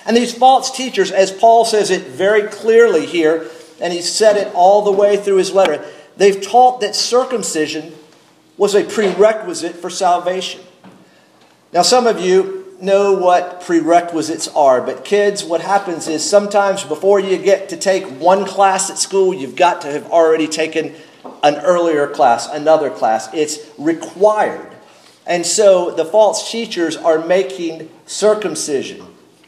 And 0.07 0.17
these 0.17 0.35
false 0.35 0.71
teachers, 0.71 1.11
as 1.11 1.31
Paul 1.31 1.65
says 1.65 1.91
it 1.91 2.03
very 2.03 2.49
clearly 2.49 3.07
here, 3.07 3.49
and 3.81 3.93
he 3.93 4.03
said 4.03 4.37
it 4.37 4.53
all 4.55 4.83
the 4.83 4.93
way 4.93 5.17
through 5.17 5.37
his 5.37 5.53
letter, 5.53 5.85
they've 6.17 6.41
taught 6.41 6.81
that 6.81 6.95
circumcision 6.95 7.95
was 8.57 8.75
a 8.75 8.85
prerequisite 8.85 9.77
for 9.77 9.89
salvation. 9.89 10.61
Now, 11.73 11.83
some 11.83 12.07
of 12.07 12.21
you 12.21 12.60
know 12.83 13.13
what 13.13 13.61
prerequisites 13.63 14.49
are, 14.49 14.81
but 14.81 15.05
kids, 15.05 15.45
what 15.45 15.61
happens 15.61 16.09
is 16.09 16.29
sometimes 16.29 16.85
before 16.85 17.21
you 17.21 17.37
get 17.39 17.69
to 17.71 17.77
take 17.77 18.05
one 18.07 18.45
class 18.45 18.91
at 18.91 18.99
school, 18.99 19.35
you've 19.35 19.57
got 19.57 19.83
to 19.83 19.89
have 19.89 20.11
already 20.11 20.47
taken 20.47 20.95
an 21.43 21.57
earlier 21.57 22.07
class, 22.07 22.49
another 22.49 22.91
class. 22.91 23.33
It's 23.35 23.59
required. 23.79 24.71
And 25.27 25.45
so 25.45 25.91
the 25.91 26.05
false 26.05 26.51
teachers 26.51 26.97
are 26.97 27.25
making 27.25 27.91
circumcision 28.07 29.07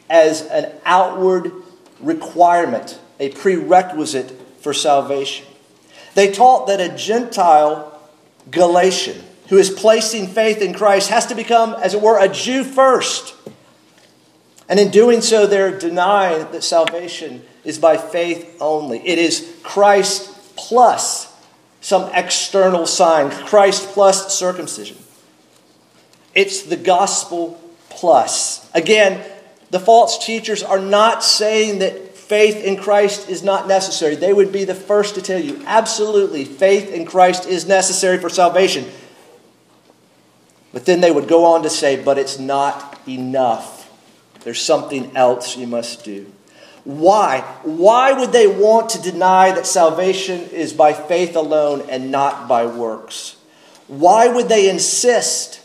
as 0.09 0.43
an 0.43 0.71
outward 0.85 1.51
requirement, 1.99 2.99
a 3.19 3.29
prerequisite 3.29 4.31
for 4.61 4.73
salvation. 4.73 5.45
They 6.15 6.31
taught 6.31 6.67
that 6.67 6.79
a 6.79 6.95
Gentile 6.95 7.99
Galatian 8.51 9.23
who 9.49 9.57
is 9.57 9.69
placing 9.69 10.27
faith 10.27 10.61
in 10.61 10.73
Christ 10.73 11.09
has 11.09 11.25
to 11.27 11.35
become, 11.35 11.73
as 11.73 11.93
it 11.93 12.01
were, 12.01 12.19
a 12.19 12.27
Jew 12.27 12.63
first. 12.63 13.35
And 14.69 14.79
in 14.79 14.91
doing 14.91 15.21
so, 15.21 15.45
they're 15.45 15.77
denying 15.77 16.51
that 16.51 16.63
salvation 16.63 17.43
is 17.63 17.77
by 17.77 17.97
faith 17.97 18.57
only. 18.59 18.99
It 19.07 19.19
is 19.19 19.59
Christ 19.63 20.55
plus 20.55 21.31
some 21.81 22.09
external 22.13 22.85
sign, 22.85 23.29
Christ 23.45 23.89
plus 23.89 24.33
circumcision. 24.33 24.97
It's 26.33 26.63
the 26.63 26.77
gospel 26.77 27.59
plus. 27.89 28.69
Again, 28.73 29.23
the 29.69 29.79
false 29.79 30.25
teachers 30.25 30.63
are 30.63 30.79
not 30.79 31.23
saying 31.23 31.79
that 31.79 32.15
faith 32.15 32.63
in 32.63 32.77
Christ 32.77 33.29
is 33.29 33.43
not 33.43 33.67
necessary. 33.67 34.15
They 34.15 34.33
would 34.33 34.51
be 34.51 34.63
the 34.63 34.73
first 34.73 35.15
to 35.15 35.21
tell 35.21 35.39
you 35.39 35.61
absolutely, 35.65 36.45
faith 36.45 36.89
in 36.91 37.05
Christ 37.05 37.45
is 37.45 37.67
necessary 37.67 38.17
for 38.17 38.29
salvation. 38.29 38.85
But 40.73 40.85
then 40.85 40.99
they 40.99 41.11
would 41.11 41.27
go 41.27 41.45
on 41.45 41.63
to 41.63 41.69
say, 41.69 42.03
but 42.03 42.17
it's 42.17 42.39
not 42.39 42.99
enough. 43.07 43.89
There's 44.43 44.61
something 44.61 45.15
else 45.15 45.55
you 45.55 45.67
must 45.67 46.03
do. 46.03 46.33
Why? 46.83 47.41
Why 47.61 48.11
would 48.11 48.33
they 48.33 48.47
want 48.47 48.89
to 48.89 49.01
deny 49.01 49.51
that 49.51 49.65
salvation 49.65 50.41
is 50.49 50.73
by 50.73 50.91
faith 50.91 51.35
alone 51.35 51.85
and 51.89 52.11
not 52.11 52.49
by 52.49 52.65
works? 52.65 53.37
Why 53.87 54.27
would 54.27 54.49
they 54.49 54.69
insist 54.69 55.61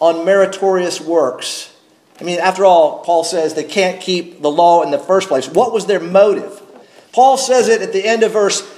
on 0.00 0.24
meritorious 0.24 1.00
works? 1.00 1.74
I 2.20 2.24
mean, 2.24 2.38
after 2.38 2.64
all, 2.64 3.00
Paul 3.00 3.24
says 3.24 3.54
they 3.54 3.64
can't 3.64 4.00
keep 4.00 4.40
the 4.40 4.50
law 4.50 4.82
in 4.82 4.90
the 4.90 4.98
first 4.98 5.28
place. 5.28 5.48
What 5.48 5.72
was 5.72 5.86
their 5.86 6.00
motive? 6.00 6.62
Paul 7.12 7.36
says 7.36 7.68
it 7.68 7.82
at 7.82 7.92
the 7.92 8.06
end 8.06 8.22
of 8.22 8.32
verse 8.32 8.70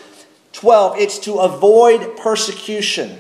12 0.53 0.99
it's 0.99 1.19
to 1.21 1.35
avoid 1.35 2.17
persecution. 2.17 3.19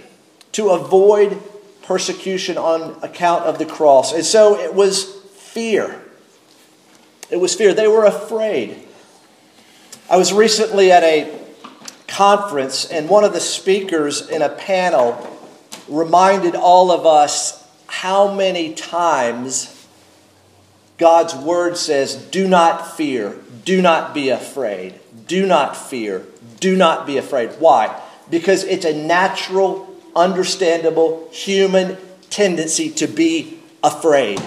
To 0.52 0.70
avoid 0.70 1.40
persecution 1.86 2.58
on 2.58 2.98
account 3.02 3.44
of 3.44 3.58
the 3.58 3.66
cross. 3.66 4.12
And 4.12 4.24
so 4.24 4.58
it 4.58 4.74
was 4.74 5.04
fear. 5.34 6.02
It 7.30 7.36
was 7.36 7.54
fear. 7.54 7.72
They 7.72 7.88
were 7.88 8.04
afraid. 8.04 8.82
I 10.10 10.16
was 10.16 10.32
recently 10.32 10.92
at 10.92 11.02
a 11.02 11.38
conference, 12.06 12.84
and 12.84 13.08
one 13.08 13.24
of 13.24 13.32
the 13.32 13.40
speakers 13.40 14.28
in 14.28 14.42
a 14.42 14.48
panel 14.48 15.38
reminded 15.88 16.54
all 16.54 16.90
of 16.90 17.06
us 17.06 17.64
how 17.86 18.32
many 18.32 18.74
times 18.74 19.72
God's 20.98 21.34
word 21.34 21.76
says, 21.76 22.14
Do 22.16 22.48
not 22.48 22.96
fear, 22.96 23.36
do 23.64 23.82
not 23.82 24.14
be 24.14 24.28
afraid, 24.30 24.98
do 25.26 25.46
not 25.46 25.76
fear, 25.76 26.26
do 26.58 26.76
not 26.76 27.06
be 27.06 27.16
afraid. 27.16 27.50
Why? 27.58 28.00
Because 28.30 28.64
it's 28.64 28.84
a 28.84 28.94
natural 28.94 29.85
understandable 30.16 31.28
human 31.30 31.96
tendency 32.30 32.90
to 32.90 33.06
be 33.06 33.58
afraid. 33.82 34.40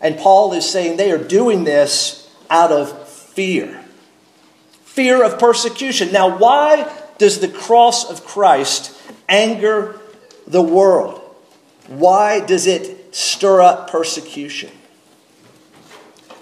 And 0.00 0.18
Paul 0.18 0.52
is 0.52 0.68
saying 0.68 0.96
they 0.96 1.10
are 1.10 1.18
doing 1.18 1.64
this 1.64 2.30
out 2.50 2.72
of 2.72 3.08
fear 3.08 3.84
fear 4.98 5.22
of 5.22 5.38
persecution. 5.38 6.10
Now, 6.10 6.38
why 6.38 6.92
does 7.18 7.38
the 7.38 7.46
cross 7.46 8.10
of 8.10 8.24
Christ 8.24 9.00
anger 9.28 10.00
the 10.44 10.60
world? 10.60 11.20
Why 11.86 12.40
does 12.40 12.66
it 12.66 13.14
stir 13.14 13.60
up 13.60 13.92
persecution? 13.92 14.72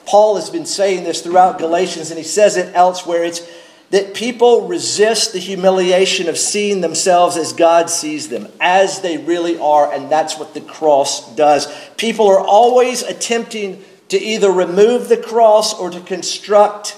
Paul 0.07 0.37
has 0.37 0.49
been 0.49 0.65
saying 0.65 1.05
this 1.05 1.21
throughout 1.21 1.59
Galatians, 1.59 2.11
and 2.11 2.17
he 2.17 2.25
says 2.25 2.57
it 2.57 2.75
elsewhere. 2.75 3.25
It's 3.25 3.47
that 3.97 4.13
people 4.13 4.69
resist 4.69 5.33
the 5.33 5.39
humiliation 5.39 6.29
of 6.29 6.37
seeing 6.37 6.83
themselves 6.83 7.35
as 7.39 7.55
God 7.55 7.89
sees 7.89 8.29
them, 8.29 8.47
as 8.61 9.01
they 9.01 9.17
really 9.17 9.59
are, 9.59 9.91
and 9.91 10.11
that's 10.11 10.39
what 10.39 10.53
the 10.53 10.61
cross 10.61 11.35
does. 11.35 11.67
People 11.97 12.27
are 12.27 12.39
always 12.39 13.01
attempting 13.03 13.83
to 14.11 14.19
either 14.21 14.51
remove 14.51 15.09
the 15.09 15.17
cross 15.17 15.73
or 15.73 15.89
to 15.89 16.01
construct 16.01 16.95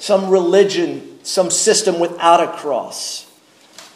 some 0.00 0.30
religion, 0.30 1.20
some 1.22 1.48
system 1.48 2.00
without 2.00 2.42
a 2.42 2.48
cross. 2.48 3.30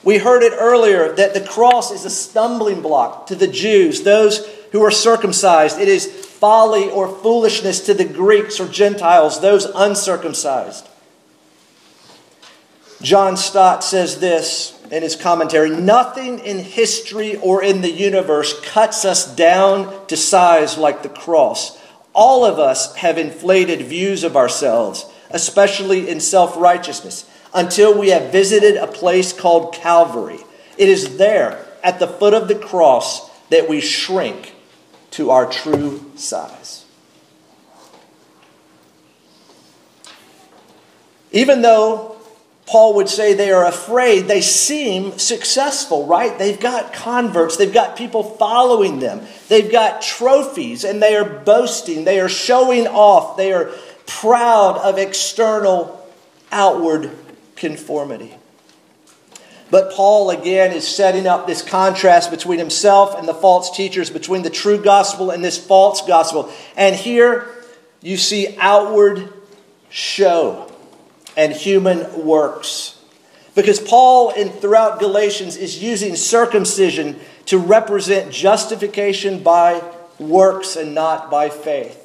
We 0.05 0.19
heard 0.19 0.45
it 0.45 0.53
earlier 0.57 1.13
that 1.17 1.35
the 1.35 1.45
cross 1.45 1.91
is 1.91 2.05
a 2.05 2.11
stumbling 2.11 2.81
block 2.81 3.27
to 3.27 3.35
the 3.35 3.49
Jews, 3.49 4.05
those 4.05 4.47
who 4.71 4.85
are 4.85 4.93
circumcised. 4.93 5.81
It 5.81 5.89
is 5.89 6.07
folly 6.07 6.89
or 6.89 7.09
foolishness 7.09 7.81
to 7.87 7.95
the 7.95 8.05
Greeks 8.05 8.61
or 8.61 8.69
Gentiles, 8.69 9.41
those 9.41 9.65
uncircumcised. 9.65 10.88
John 13.01 13.37
Stott 13.37 13.85
says 13.85 14.19
this 14.19 14.79
in 14.91 15.03
his 15.03 15.15
commentary 15.15 15.71
Nothing 15.71 16.41
in 16.41 16.59
history 16.59 17.37
or 17.37 17.63
in 17.63 17.81
the 17.81 17.91
universe 17.91 18.59
cuts 18.61 19.05
us 19.05 19.35
down 19.35 20.07
to 20.09 20.17
size 20.17 20.77
like 20.77 21.03
the 21.03 21.09
cross. 21.09 21.79
All 22.13 22.45
of 22.45 22.59
us 22.59 22.97
have 22.97 23.19
inflated 23.19 23.83
views 23.83 24.25
of 24.25 24.37
ourselves, 24.37 25.07
especially 25.31 26.09
in 26.09 26.21
self 26.21 26.57
righteousness, 26.57 27.29
until 27.55 27.97
we 27.97 28.09
have 28.09 28.33
visited 28.33 28.77
a 28.77 28.89
place 28.89 29.33
called 29.33 29.75
Calvary. 29.75 30.41
It 30.77 30.89
is 30.89 31.19
there, 31.19 31.65
at 31.83 32.01
the 32.01 32.09
foot 32.09 32.35
of 32.35 32.49
the 32.49 32.55
cross, 32.55 33.31
that 33.51 33.69
we 33.69 33.81
shrink 33.81 34.55
to 35.13 35.31
our 35.31 35.47
true 35.47 36.11
size. 36.17 36.85
Even 41.31 41.63
though 41.63 42.18
Paul 42.69 42.97
would 42.97 43.09
say 43.09 43.33
they 43.33 43.51
are 43.51 43.65
afraid. 43.65 44.29
They 44.29 44.43
seem 44.43 45.17
successful, 45.19 46.07
right? 46.07 46.39
They've 46.39 46.61
got 46.61 46.93
converts, 46.93 47.57
they've 47.57 47.73
got 47.73 47.97
people 47.97 48.23
following 48.23 48.99
them, 48.99 49.23
they've 49.49 49.73
got 49.73 50.03
trophies, 50.03 50.85
and 50.85 51.03
they 51.03 51.17
are 51.17 51.25
boasting, 51.25 52.05
they 52.05 52.21
are 52.21 52.29
showing 52.29 52.87
off, 52.87 53.39
they 53.39 53.55
are 53.55 53.73
proud 54.07 54.77
of 54.77 54.99
external, 54.99 56.07
outward 56.53 57.11
conformity. 57.57 58.35
But 59.71 59.93
Paul 59.93 60.29
again 60.29 60.73
is 60.73 60.87
setting 60.87 61.27
up 61.27 61.47
this 61.47 61.63
contrast 61.63 62.31
between 62.31 62.59
himself 62.59 63.19
and 63.19 63.27
the 63.27 63.35
false 63.35 63.75
teachers, 63.75 64.11
between 64.11 64.43
the 64.43 64.51
true 64.51 64.83
gospel 64.83 65.31
and 65.31 65.43
this 65.43 65.57
false 65.57 66.03
gospel. 66.07 66.53
And 66.77 66.95
here 66.95 67.49
you 68.03 68.19
see 68.19 68.57
outward 68.59 69.33
show 69.89 70.68
and 71.39 71.53
human 71.53 72.27
works. 72.27 72.99
Because 73.55 73.79
Paul, 73.79 74.31
in, 74.31 74.51
throughout 74.51 74.99
Galatians, 74.99 75.57
is 75.57 75.81
using 75.81 76.17
circumcision 76.17 77.19
to 77.47 77.59
represent 77.59 78.33
justification 78.33 79.43
by 79.43 79.83
works 80.19 80.75
and 80.75 80.97
not 80.97 81.31
by 81.31 81.49
faith. 81.49 82.05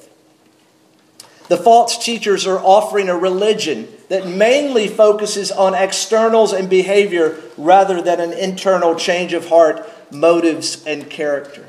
The 1.48 1.58
false 1.58 2.04
teachers 2.04 2.46
are 2.46 2.60
offering 2.60 3.10
a 3.10 3.18
religion 3.18 3.88
that 4.10 4.28
mainly 4.28 4.88
focuses 4.88 5.52
on 5.52 5.74
externals 5.74 6.54
and 6.54 6.70
behavior 6.70 7.42
rather 7.58 8.04
than 8.04 8.20
an 8.20 8.34
internal 8.34 8.96
change 8.96 9.34
of 9.34 9.50
heart, 9.50 9.90
motives, 10.12 10.86
and 10.86 11.10
character. 11.10 11.66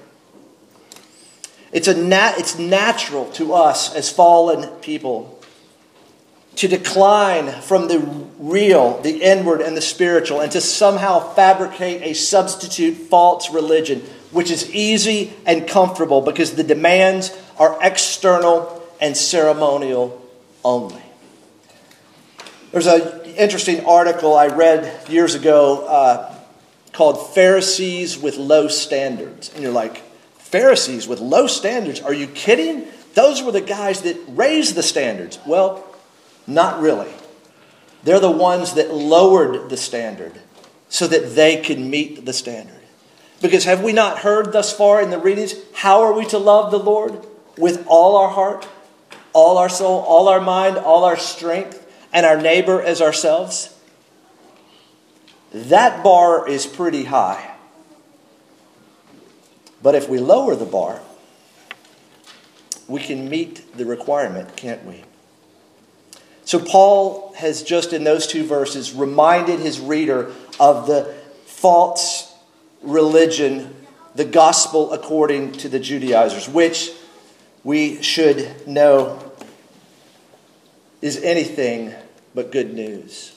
It's, 1.73 1.89
a 1.89 1.97
nat- 1.97 2.35
it's 2.37 2.59
natural 2.59 3.31
to 3.33 3.55
us 3.55 3.95
as 3.95 4.11
fallen 4.11 4.69
people 4.81 5.34
to 6.57 6.69
decline 6.69 7.51
from 7.63 7.89
the 7.89 7.99
real, 8.39 9.01
the 9.03 9.23
inward, 9.23 9.61
and 9.61 9.77
the 9.77 9.83
spiritual, 9.83 10.41
and 10.41 10.53
to 10.53 10.61
somehow 10.61 11.21
fabricate 11.35 12.03
a 12.03 12.15
substitute 12.15 12.95
false 12.95 13.51
religion, 13.51 14.01
which 14.31 14.51
is 14.51 14.71
easy 14.75 15.33
and 15.47 15.67
comfortable 15.69 16.21
because 16.21 16.55
the 16.55 16.63
demands 16.63 17.37
are 17.59 17.79
external 17.81 18.83
and 19.01 19.17
ceremonial 19.17 20.21
only. 20.65 21.03
There's 22.73 22.87
an 22.87 23.25
interesting 23.25 23.85
article 23.85 24.35
I 24.35 24.49
read 24.49 25.09
years 25.09 25.35
ago 25.35 25.87
uh, 25.87 26.35
called 26.93 27.35
Pharisees 27.35 28.19
with 28.19 28.37
Low 28.37 28.69
Standards. 28.69 29.53
And 29.55 29.63
you're 29.63 29.73
like, 29.73 29.99
Pharisees 30.55 31.09
with 31.09 31.19
low 31.19 31.49
standards? 31.49 32.01
Are 32.01 32.15
you 32.15 32.29
kidding? 32.29 32.87
Those 33.15 33.43
were 33.43 33.51
the 33.51 33.61
guys 33.61 34.03
that 34.03 34.17
raised 34.29 34.77
the 34.77 34.85
standards. 34.85 35.39
Well, 35.45 35.85
not 36.47 36.81
really. 36.81 37.13
They're 38.03 38.21
the 38.21 38.31
ones 38.31 38.75
that 38.75 38.93
lowered 38.93 39.71
the 39.71 39.77
standard 39.77 40.41
so 40.89 41.07
that 41.07 41.35
they 41.35 41.61
could 41.63 41.79
meet 41.79 42.25
the 42.25 42.33
standard. 42.33 42.81
Because 43.41 43.65
have 43.65 43.83
we 43.83 43.93
not 43.93 44.19
heard 44.19 44.53
thus 44.53 44.73
far 44.73 45.03
in 45.03 45.11
the 45.11 45.19
readings, 45.19 45.55
how 45.75 46.03
are 46.03 46.13
we 46.13 46.25
to 46.27 46.39
love 46.39 46.71
the 46.71 46.79
Lord? 46.79 47.27
With 47.57 47.85
all 47.87 48.17
our 48.17 48.31
heart, 48.31 48.69
all 49.33 49.59
our 49.59 49.69
soul, 49.69 50.01
all 50.01 50.29
our 50.29 50.41
mind, 50.41 50.77
all 50.77 51.05
our 51.05 51.17
strength, 51.17 51.81
and 52.13 52.25
our 52.25 52.41
neighbor 52.41 52.81
as 52.81 53.03
ourselves? 53.03 53.77
That 55.53 56.03
bar 56.03 56.49
is 56.49 56.67
pretty 56.67 57.05
high. 57.05 57.55
But 59.83 59.95
if 59.95 60.09
we 60.09 60.19
lower 60.19 60.57
the 60.57 60.65
bar, 60.65 61.01
we 62.89 63.01
can 63.01 63.29
meet 63.29 63.77
the 63.77 63.85
requirement, 63.85 64.57
can't 64.57 64.85
we? 64.85 65.05
So, 66.45 66.59
Paul 66.59 67.33
has 67.37 67.63
just 67.63 67.93
in 67.93 68.05
those 68.05 68.27
two 68.27 68.45
verses 68.45 68.93
reminded 68.93 69.61
his 69.61 69.81
reader 69.81 70.33
of 70.61 70.87
the 70.87 71.15
false 71.47 72.35
religion, 72.83 73.75
the 74.15 74.25
gospel 74.25 74.93
according 74.93 75.53
to 75.53 75.69
the 75.69 75.81
Judaizers, 75.81 76.49
which 76.49 76.91
we 77.65 78.03
should 78.03 78.67
know 78.67 79.33
is 81.01 81.17
anything 81.23 81.95
but 82.35 82.53
good 82.53 82.75
news. 82.75 83.35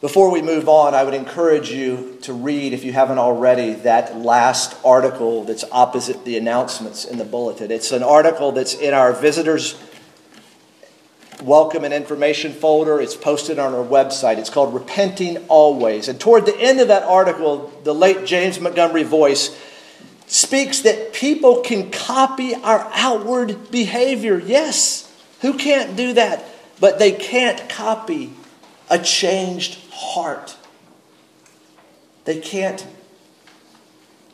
Before 0.00 0.30
we 0.30 0.40
move 0.40 0.66
on, 0.66 0.94
I 0.94 1.04
would 1.04 1.12
encourage 1.12 1.70
you 1.70 2.18
to 2.22 2.32
read, 2.32 2.72
if 2.72 2.84
you 2.84 2.92
haven't 2.92 3.18
already, 3.18 3.74
that 3.74 4.16
last 4.16 4.74
article 4.82 5.44
that's 5.44 5.62
opposite 5.70 6.24
the 6.24 6.38
announcements 6.38 7.04
in 7.04 7.18
the 7.18 7.24
bulletin. 7.24 7.70
It's 7.70 7.92
an 7.92 8.02
article 8.02 8.50
that's 8.50 8.74
in 8.74 8.94
our 8.94 9.12
visitors' 9.12 9.74
welcome 11.42 11.84
and 11.84 11.94
information 11.94 12.52
folder. 12.52 13.00
It's 13.00 13.16
posted 13.16 13.58
on 13.58 13.74
our 13.74 13.84
website. 13.84 14.38
It's 14.38 14.50
called 14.50 14.74
Repenting 14.74 15.38
Always. 15.48 16.08
And 16.08 16.20
toward 16.20 16.46
the 16.46 16.58
end 16.58 16.80
of 16.80 16.88
that 16.88 17.02
article, 17.02 17.72
the 17.84 17.94
late 17.94 18.24
James 18.24 18.60
Montgomery 18.60 19.04
Boice 19.04 19.58
speaks 20.26 20.80
that 20.80 21.12
people 21.12 21.60
can 21.62 21.90
copy 21.90 22.54
our 22.54 22.90
outward 22.94 23.70
behavior. 23.70 24.38
Yes, 24.38 25.12
who 25.40 25.54
can't 25.54 25.96
do 25.96 26.12
that? 26.14 26.44
But 26.78 26.98
they 26.98 27.12
can't 27.12 27.68
copy 27.68 28.32
a 28.88 28.98
changed 28.98 29.78
heart. 29.92 30.56
They 32.24 32.40
can't. 32.40 32.86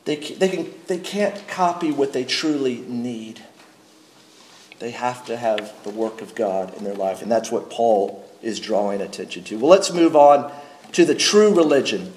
They, 0.04 0.16
they, 0.16 0.48
can, 0.48 0.70
they 0.86 0.98
can't 0.98 1.48
copy 1.48 1.90
what 1.90 2.12
they 2.12 2.24
truly 2.24 2.78
need. 2.86 3.42
They 4.78 4.90
have 4.90 5.24
to 5.26 5.36
have 5.36 5.72
the 5.84 5.90
work 5.90 6.20
of 6.20 6.34
God 6.34 6.76
in 6.76 6.84
their 6.84 6.94
life. 6.94 7.22
And 7.22 7.30
that's 7.30 7.50
what 7.50 7.70
Paul 7.70 8.24
is 8.42 8.60
drawing 8.60 9.00
attention 9.00 9.44
to. 9.44 9.58
Well, 9.58 9.70
let's 9.70 9.92
move 9.92 10.14
on 10.14 10.52
to 10.92 11.04
the 11.04 11.14
true 11.14 11.54
religion, 11.54 12.12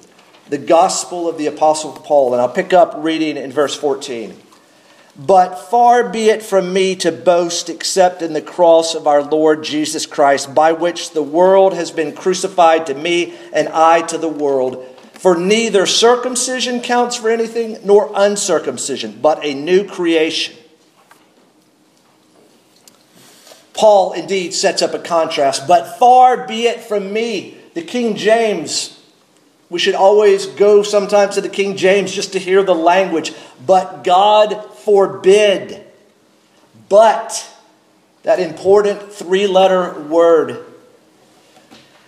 the 0.50 0.58
gospel 0.58 1.30
of 1.30 1.38
the 1.38 1.48
Apostle 1.48 1.93
Paul. 1.93 2.34
And 2.34 2.41
I'll 2.41 2.50
pick 2.50 2.74
up 2.74 2.95
reading 2.98 3.38
in 3.38 3.52
verse 3.52 3.76
14. 3.76 4.36
But 5.17 5.56
far 5.56 6.08
be 6.10 6.30
it 6.30 6.43
from 6.43 6.72
me 6.72 6.95
to 6.98 7.12
boast 7.12 7.69
except 7.69 8.22
in 8.22 8.34
the 8.34 8.41
cross 8.41 8.95
of 8.95 9.08
our 9.08 9.22
Lord 9.22 9.63
Jesus 9.63 10.06
Christ, 10.06 10.56
by 10.56 10.72
which 10.72 11.12
the 11.12 11.24
world 11.24 11.74
has 11.74 11.91
been 11.91 12.15
crucified 12.15 12.86
to 12.88 12.93
me 12.93 13.38
and 13.54 13.67
I 13.69 14.02
to 14.04 14.17
the 14.17 14.30
world. 14.30 14.86
For 15.13 15.36
neither 15.36 15.86
circumcision 15.86 16.80
counts 16.80 17.17
for 17.17 17.30
anything 17.30 17.80
nor 17.84 18.10
uncircumcision, 18.15 19.19
but 19.22 19.43
a 19.43 19.54
new 19.54 19.86
creation. 19.86 20.56
Paul 23.79 24.11
indeed 24.11 24.53
sets 24.53 24.81
up 24.81 24.93
a 24.93 24.99
contrast, 24.99 25.65
but 25.65 25.97
far 25.97 26.45
be 26.45 26.67
it 26.67 26.81
from 26.81 27.13
me. 27.13 27.57
The 27.75 27.81
King 27.81 28.17
James, 28.17 29.01
we 29.69 29.79
should 29.79 29.95
always 29.95 30.47
go 30.47 30.83
sometimes 30.83 31.35
to 31.35 31.41
the 31.41 31.47
King 31.47 31.77
James 31.77 32.11
just 32.11 32.33
to 32.33 32.39
hear 32.39 32.61
the 32.61 32.75
language. 32.75 33.31
But 33.65 34.03
God 34.03 34.65
forbid. 34.79 35.87
But, 36.89 37.49
that 38.23 38.41
important 38.41 39.13
three 39.13 39.47
letter 39.47 39.97
word. 39.97 40.65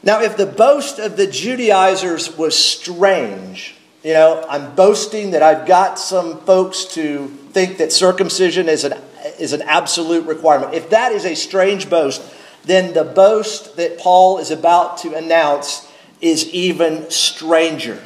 Now, 0.04 0.22
if 0.22 0.36
the 0.36 0.48
boast 0.48 1.00
of 1.00 1.16
the 1.16 1.26
Judaizers 1.26 2.38
was 2.38 2.58
strange, 2.58 3.76
you 4.04 4.12
know, 4.12 4.46
I'm 4.50 4.76
boasting 4.76 5.32
that 5.32 5.42
I've 5.42 5.66
got 5.66 5.98
some 5.98 6.42
folks 6.42 6.84
to 6.96 7.28
think 7.54 7.78
that 7.78 7.94
circumcision 7.94 8.68
is 8.68 8.84
an, 8.84 8.96
is 9.42 9.54
an 9.54 9.64
absolute 9.64 10.26
requirement. 10.26 10.74
If 10.74 10.92
that 10.92 11.12
is 11.12 11.26
a 11.26 11.36
strange 11.36 11.90
boast, 11.90 12.22
then 12.64 12.94
the 12.94 13.04
boast 13.04 13.76
that 13.78 13.98
Paul 13.98 14.38
is 14.38 14.52
about 14.52 15.00
to 15.00 15.16
announce 15.16 15.88
is 16.22 16.48
even 16.50 17.10
stranger. 17.10 18.02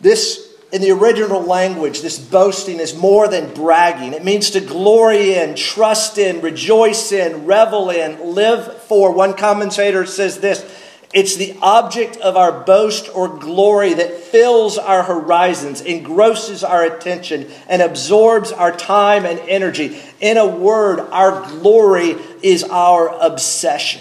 This, 0.00 0.52
in 0.72 0.82
the 0.82 0.90
original 0.90 1.40
language, 1.40 2.02
this 2.02 2.18
boasting 2.18 2.80
is 2.80 2.94
more 2.94 3.28
than 3.28 3.54
bragging. 3.54 4.12
It 4.12 4.24
means 4.24 4.50
to 4.50 4.60
glory 4.60 5.34
in, 5.34 5.54
trust 5.54 6.18
in, 6.18 6.40
rejoice 6.40 7.12
in, 7.12 7.46
revel 7.46 7.88
in, 7.88 8.34
live 8.34 8.82
for. 8.82 9.12
One 9.12 9.34
commentator 9.34 10.04
says 10.04 10.40
this 10.40 10.81
it's 11.12 11.36
the 11.36 11.54
object 11.60 12.16
of 12.16 12.36
our 12.36 12.64
boast 12.64 13.10
or 13.14 13.28
glory 13.28 13.92
that 13.92 14.14
fills 14.14 14.78
our 14.78 15.02
horizons, 15.02 15.82
engrosses 15.82 16.64
our 16.64 16.84
attention, 16.84 17.50
and 17.68 17.82
absorbs 17.82 18.50
our 18.50 18.74
time 18.74 19.26
and 19.26 19.38
energy. 19.40 20.00
In 20.20 20.38
a 20.38 20.46
word, 20.46 21.00
our 21.00 21.46
glory 21.48 22.16
is 22.42 22.64
our 22.64 23.08
obsession. 23.20 24.00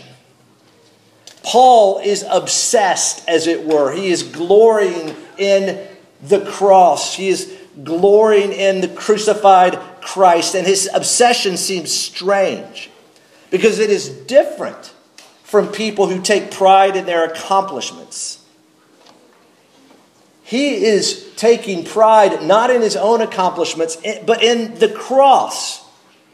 Paul 1.44 2.00
is 2.00 2.24
obsessed, 2.30 3.28
as 3.28 3.46
it 3.48 3.66
were. 3.66 3.92
He 3.92 4.10
is 4.10 4.24
glorying 4.24 5.16
in 5.38 5.86
the 6.22 6.46
cross, 6.46 7.16
he 7.16 7.30
is 7.30 7.52
glorying 7.84 8.54
in 8.54 8.82
the 8.82 8.88
crucified 8.88 9.80
Christ, 10.02 10.56
and 10.56 10.68
his 10.68 10.88
obsession 10.94 11.58
seems 11.58 11.92
strange 11.92 12.92
because 13.50 13.80
it 13.80 13.90
is 13.90 14.08
different 14.08 14.91
from 15.52 15.68
people 15.68 16.08
who 16.08 16.22
take 16.22 16.50
pride 16.50 16.96
in 16.96 17.06
their 17.06 17.26
accomplishments. 17.26 18.42
He 20.44 20.86
is 20.86 21.30
taking 21.36 21.84
pride 21.84 22.42
not 22.42 22.70
in 22.70 22.82
his 22.82 22.96
own 22.96 23.20
accomplishments, 23.20 23.98
eh, 24.06 24.24
but 24.26 24.42
in 24.42 24.76
the 24.76 24.88
cross, 24.88 25.86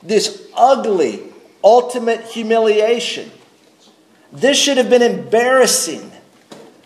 this 0.03 0.47
ugly, 0.55 1.23
ultimate 1.63 2.25
humiliation. 2.25 3.31
This 4.31 4.55
should 4.55 4.77
have 4.77 4.91
been 4.91 5.01
embarrassing 5.01 6.11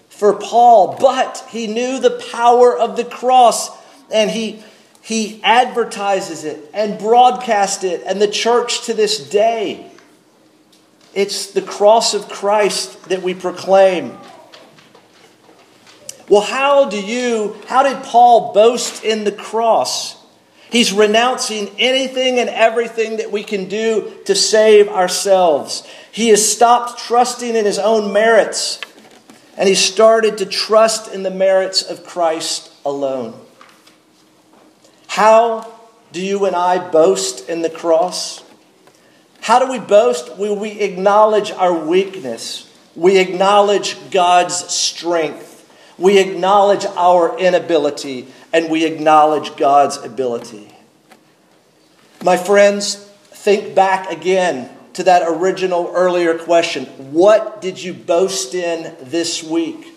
for 0.08 0.32
Paul, 0.34 0.96
but 1.02 1.46
he 1.50 1.68
knew 1.68 2.00
the 2.00 2.24
power 2.32 2.78
of 2.78 2.96
the 2.96 3.04
cross 3.04 3.78
and 4.10 4.32
he, 4.32 4.64
he 5.02 5.44
advertises 5.44 6.46
it 6.46 6.70
and 6.74 6.98
broadcasts 6.98 7.84
it, 7.84 8.04
and 8.06 8.22
the 8.22 8.32
church 8.32 8.86
to 8.86 8.94
this 8.94 9.30
day 9.30 9.91
it's 11.14 11.52
the 11.52 11.62
cross 11.62 12.14
of 12.14 12.30
Christ 12.30 13.10
that 13.10 13.22
we 13.22 13.34
proclaim. 13.34 14.18
Well, 16.30 16.42
how 16.42 16.90
do 16.90 17.02
you, 17.02 17.58
how 17.68 17.84
did 17.84 18.04
Paul 18.04 18.54
boast 18.54 19.04
in 19.04 19.26
the 19.26 19.32
cross? 19.32 20.16
He's 20.72 20.94
renouncing 20.94 21.70
anything 21.78 22.40
and 22.40 22.50
everything 22.50 23.18
that 23.18 23.30
we 23.30 23.44
can 23.44 23.68
do 23.68 24.14
to 24.26 24.34
save 24.34 24.88
ourselves. 24.88 25.86
He 26.14 26.30
has 26.30 26.50
stopped 26.50 27.00
trusting 27.00 27.56
in 27.56 27.66
his 27.66 27.78
own 27.78 28.14
merits 28.14 28.80
and 29.58 29.68
he 29.68 29.76
started 29.76 30.38
to 30.38 30.46
trust 30.46 31.14
in 31.14 31.24
the 31.24 31.30
merits 31.30 31.84
of 31.84 32.06
Christ 32.06 32.72
alone. 32.86 33.34
How 35.08 35.70
do 36.14 36.22
you 36.22 36.46
and 36.46 36.56
I 36.56 36.90
boast 36.90 37.50
in 37.50 37.62
the 37.62 37.70
cross? 37.70 38.42
How 39.42 39.58
do 39.58 39.72
we 39.72 39.80
boast? 39.80 40.38
We 40.38 40.80
acknowledge 40.80 41.52
our 41.52 41.74
weakness, 41.74 42.72
we 42.96 43.18
acknowledge 43.18 43.98
God's 44.12 44.56
strength, 44.72 45.68
we 45.98 46.20
acknowledge 46.20 46.86
our 46.86 47.38
inability, 47.38 48.28
and 48.54 48.70
we 48.70 48.86
acknowledge 48.86 49.56
God's 49.58 49.98
ability. 49.98 50.72
My 52.24 52.38
friends, 52.38 52.96
think 52.96 53.74
back 53.74 54.12
again 54.12 54.70
to 54.94 55.04
that 55.04 55.24
original 55.26 55.92
earlier 55.94 56.38
question 56.38 56.86
What 57.12 57.62
did 57.62 57.82
you 57.82 57.96
boast 57.96 58.54
in 58.54 58.96
this 59.02 59.44
week? 59.44 59.88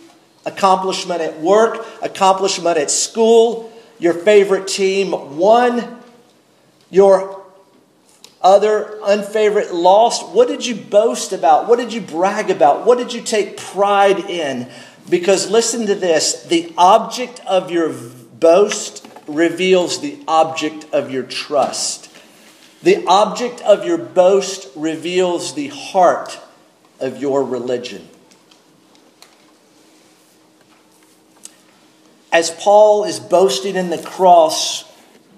Accomplishment 0.47 1.21
at 1.21 1.41
work, 1.41 1.85
accomplishment 2.01 2.79
at 2.79 2.91
school, 2.91 3.71
your 3.99 4.15
favorite 4.15 4.69
team 4.69 5.37
won, 5.37 6.01
your 6.91 7.34
other 8.45 9.01
unfavorite 9.03 9.75
lost? 9.75 10.29
What 10.29 10.47
did 10.47 10.65
you 10.65 10.77
boast 10.77 11.33
about? 11.33 11.67
What 11.67 11.79
did 11.79 11.93
you 11.93 12.03
brag 12.03 12.51
about? 12.51 12.87
What 12.87 12.99
did 12.99 13.13
you 13.13 13.23
take 13.23 13.57
pride 13.57 14.21
in? 14.31 14.71
Because 15.09 15.51
listen 15.51 15.87
to 15.87 15.95
this 15.95 16.45
the 16.45 16.73
object 16.77 17.41
of 17.47 17.71
your 17.71 17.89
boast 17.91 19.09
reveals 19.27 20.01
the 20.01 20.23
object 20.29 20.87
of 20.93 21.11
your 21.11 21.23
trust. 21.23 22.11
The 22.83 23.05
object 23.07 23.63
of 23.63 23.87
your 23.87 23.97
boast 23.97 24.69
reveals 24.77 25.55
the 25.55 25.69
heart 25.69 26.39
of 27.01 27.21
your 27.21 27.43
religion. 27.43 28.09
As 32.31 32.51
Paul 32.51 33.05
is 33.05 33.21
boasting 33.21 33.77
in 33.77 33.91
the 33.91 34.03
cross, 34.03 34.85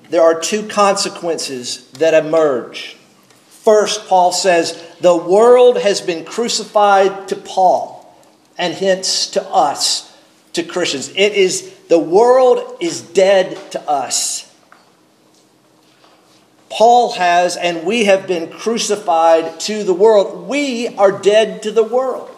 there 0.08 0.22
are 0.22 0.40
two 0.40 0.66
consequences 0.66 1.88
that 1.92 2.14
emerge. 2.14 2.95
First, 3.66 4.06
Paul 4.06 4.30
says, 4.30 4.80
the 5.00 5.16
world 5.16 5.78
has 5.78 6.00
been 6.00 6.24
crucified 6.24 7.26
to 7.26 7.34
Paul, 7.34 8.16
and 8.56 8.72
hence 8.72 9.26
to 9.30 9.42
us, 9.42 10.16
to 10.52 10.62
Christians. 10.62 11.08
It 11.16 11.32
is 11.32 11.74
the 11.88 11.98
world 11.98 12.76
is 12.80 13.02
dead 13.02 13.58
to 13.72 13.90
us. 13.90 14.54
Paul 16.70 17.14
has, 17.14 17.56
and 17.56 17.84
we 17.84 18.04
have 18.04 18.28
been 18.28 18.52
crucified 18.52 19.58
to 19.62 19.82
the 19.82 19.94
world. 19.94 20.46
We 20.46 20.94
are 20.94 21.10
dead 21.10 21.64
to 21.64 21.72
the 21.72 21.82
world. 21.82 22.30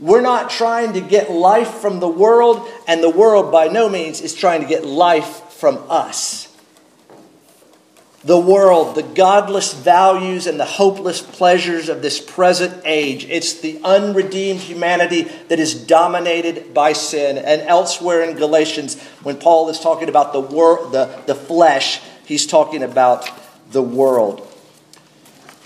We're 0.00 0.22
not 0.22 0.48
trying 0.48 0.94
to 0.94 1.02
get 1.02 1.30
life 1.30 1.68
from 1.68 2.00
the 2.00 2.08
world, 2.08 2.66
and 2.88 3.02
the 3.02 3.10
world 3.10 3.52
by 3.52 3.68
no 3.68 3.90
means 3.90 4.22
is 4.22 4.34
trying 4.34 4.62
to 4.62 4.66
get 4.66 4.86
life 4.86 5.50
from 5.50 5.84
us 5.90 6.51
the 8.24 8.38
world, 8.38 8.94
the 8.94 9.02
godless 9.02 9.74
values, 9.74 10.46
and 10.46 10.58
the 10.58 10.64
hopeless 10.64 11.20
pleasures 11.20 11.88
of 11.88 12.02
this 12.02 12.20
present 12.20 12.82
age. 12.84 13.24
It's 13.24 13.60
the 13.60 13.80
unredeemed 13.82 14.60
humanity 14.60 15.22
that 15.48 15.58
is 15.58 15.74
dominated 15.74 16.72
by 16.72 16.92
sin. 16.92 17.36
And 17.36 17.62
elsewhere 17.62 18.22
in 18.22 18.36
Galatians, 18.36 19.00
when 19.22 19.38
Paul 19.38 19.68
is 19.70 19.80
talking 19.80 20.08
about 20.08 20.32
the, 20.32 20.40
wor- 20.40 20.88
the, 20.90 21.22
the 21.26 21.34
flesh, 21.34 22.00
he's 22.24 22.46
talking 22.46 22.82
about 22.82 23.28
the 23.72 23.82
world. 23.82 24.48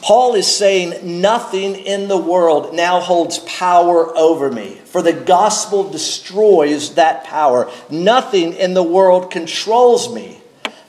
Paul 0.00 0.34
is 0.34 0.46
saying, 0.46 1.20
Nothing 1.20 1.74
in 1.74 2.08
the 2.08 2.16
world 2.16 2.74
now 2.74 3.00
holds 3.00 3.38
power 3.40 4.16
over 4.16 4.50
me, 4.50 4.76
for 4.84 5.02
the 5.02 5.12
gospel 5.12 5.90
destroys 5.90 6.94
that 6.94 7.24
power. 7.24 7.70
Nothing 7.90 8.54
in 8.54 8.72
the 8.72 8.82
world 8.82 9.30
controls 9.30 10.14
me. 10.14 10.40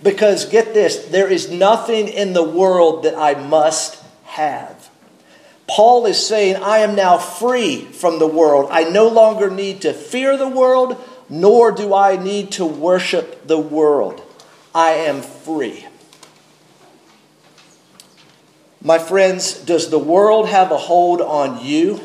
Because 0.04 0.46
get 0.46 0.74
this, 0.74 1.06
there 1.06 1.28
is 1.28 1.50
nothing 1.50 2.08
in 2.08 2.34
the 2.34 2.44
world 2.44 3.04
that 3.04 3.18
I 3.18 3.34
must 3.34 4.04
have. 4.26 4.90
Paul 5.68 6.06
is 6.06 6.26
saying, 6.26 6.58
I 6.58 6.80
am 6.80 6.96
now 6.96 7.18
free 7.18 7.82
from 7.82 8.20
the 8.20 8.28
world. 8.28 8.70
I 8.72 8.84
no 8.84 9.08
longer 9.08 9.50
need 9.50 9.82
to 9.82 9.94
fear 9.94 10.38
the 10.38 10.48
world, 10.48 11.04
nor 11.30 11.72
do 11.72 11.94
I 11.94 12.16
need 12.16 12.52
to 12.54 12.66
worship 12.66 13.48
the 13.48 13.58
world. 13.58 14.22
I 14.74 14.92
am 14.92 15.22
free. 15.22 15.86
My 18.82 19.00
friends, 19.00 19.54
does 19.54 19.90
the 19.90 20.00
world 20.00 20.48
have 20.48 20.72
a 20.72 20.78
hold 20.78 21.20
on 21.20 21.66
you? 21.66 22.00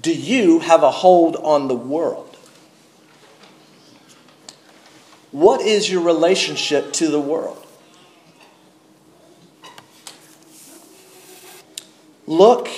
Do 0.00 0.12
you 0.12 0.60
have 0.60 0.82
a 0.82 0.90
hold 0.90 1.36
on 1.36 1.68
the 1.68 1.74
world? 1.74 2.31
What 5.32 5.62
is 5.62 5.90
your 5.90 6.02
relationship 6.02 6.92
to 6.94 7.08
the 7.08 7.20
world? 7.20 7.66
Look 12.26 12.68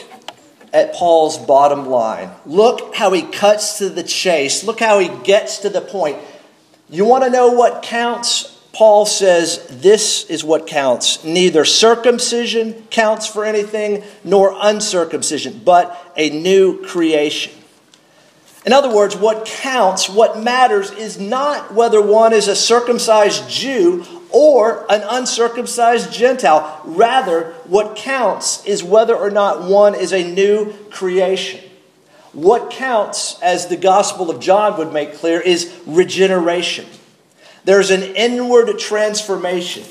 at 0.72 0.94
Paul's 0.94 1.36
bottom 1.38 1.86
line. 1.86 2.30
Look 2.46 2.94
how 2.94 3.12
he 3.12 3.22
cuts 3.22 3.78
to 3.78 3.88
the 3.88 4.02
chase. 4.02 4.64
Look 4.64 4.80
how 4.80 4.98
he 4.98 5.08
gets 5.24 5.58
to 5.58 5.68
the 5.68 5.80
point. 5.80 6.18
You 6.88 7.04
want 7.04 7.24
to 7.24 7.30
know 7.30 7.52
what 7.52 7.82
counts? 7.82 8.50
Paul 8.72 9.06
says 9.06 9.66
this 9.70 10.28
is 10.28 10.42
what 10.42 10.66
counts. 10.66 11.22
Neither 11.24 11.64
circumcision 11.64 12.86
counts 12.90 13.26
for 13.26 13.44
anything, 13.44 14.02
nor 14.24 14.56
uncircumcision, 14.60 15.62
but 15.64 16.12
a 16.16 16.30
new 16.30 16.84
creation. 16.84 17.52
In 18.64 18.72
other 18.72 18.94
words, 18.94 19.14
what 19.14 19.44
counts, 19.44 20.08
what 20.08 20.42
matters, 20.42 20.90
is 20.90 21.18
not 21.18 21.74
whether 21.74 22.00
one 22.00 22.32
is 22.32 22.48
a 22.48 22.56
circumcised 22.56 23.48
Jew 23.48 24.06
or 24.30 24.90
an 24.90 25.02
uncircumcised 25.08 26.12
Gentile. 26.12 26.80
Rather, 26.84 27.52
what 27.66 27.94
counts 27.94 28.64
is 28.64 28.82
whether 28.82 29.14
or 29.14 29.30
not 29.30 29.62
one 29.68 29.94
is 29.94 30.12
a 30.12 30.32
new 30.32 30.72
creation. 30.90 31.60
What 32.32 32.70
counts, 32.70 33.40
as 33.42 33.68
the 33.68 33.76
Gospel 33.76 34.30
of 34.30 34.40
John 34.40 34.76
would 34.78 34.92
make 34.92 35.14
clear, 35.14 35.40
is 35.40 35.72
regeneration. 35.86 36.86
There's 37.64 37.90
an 37.90 38.02
inward 38.02 38.76
transformation. 38.78 39.84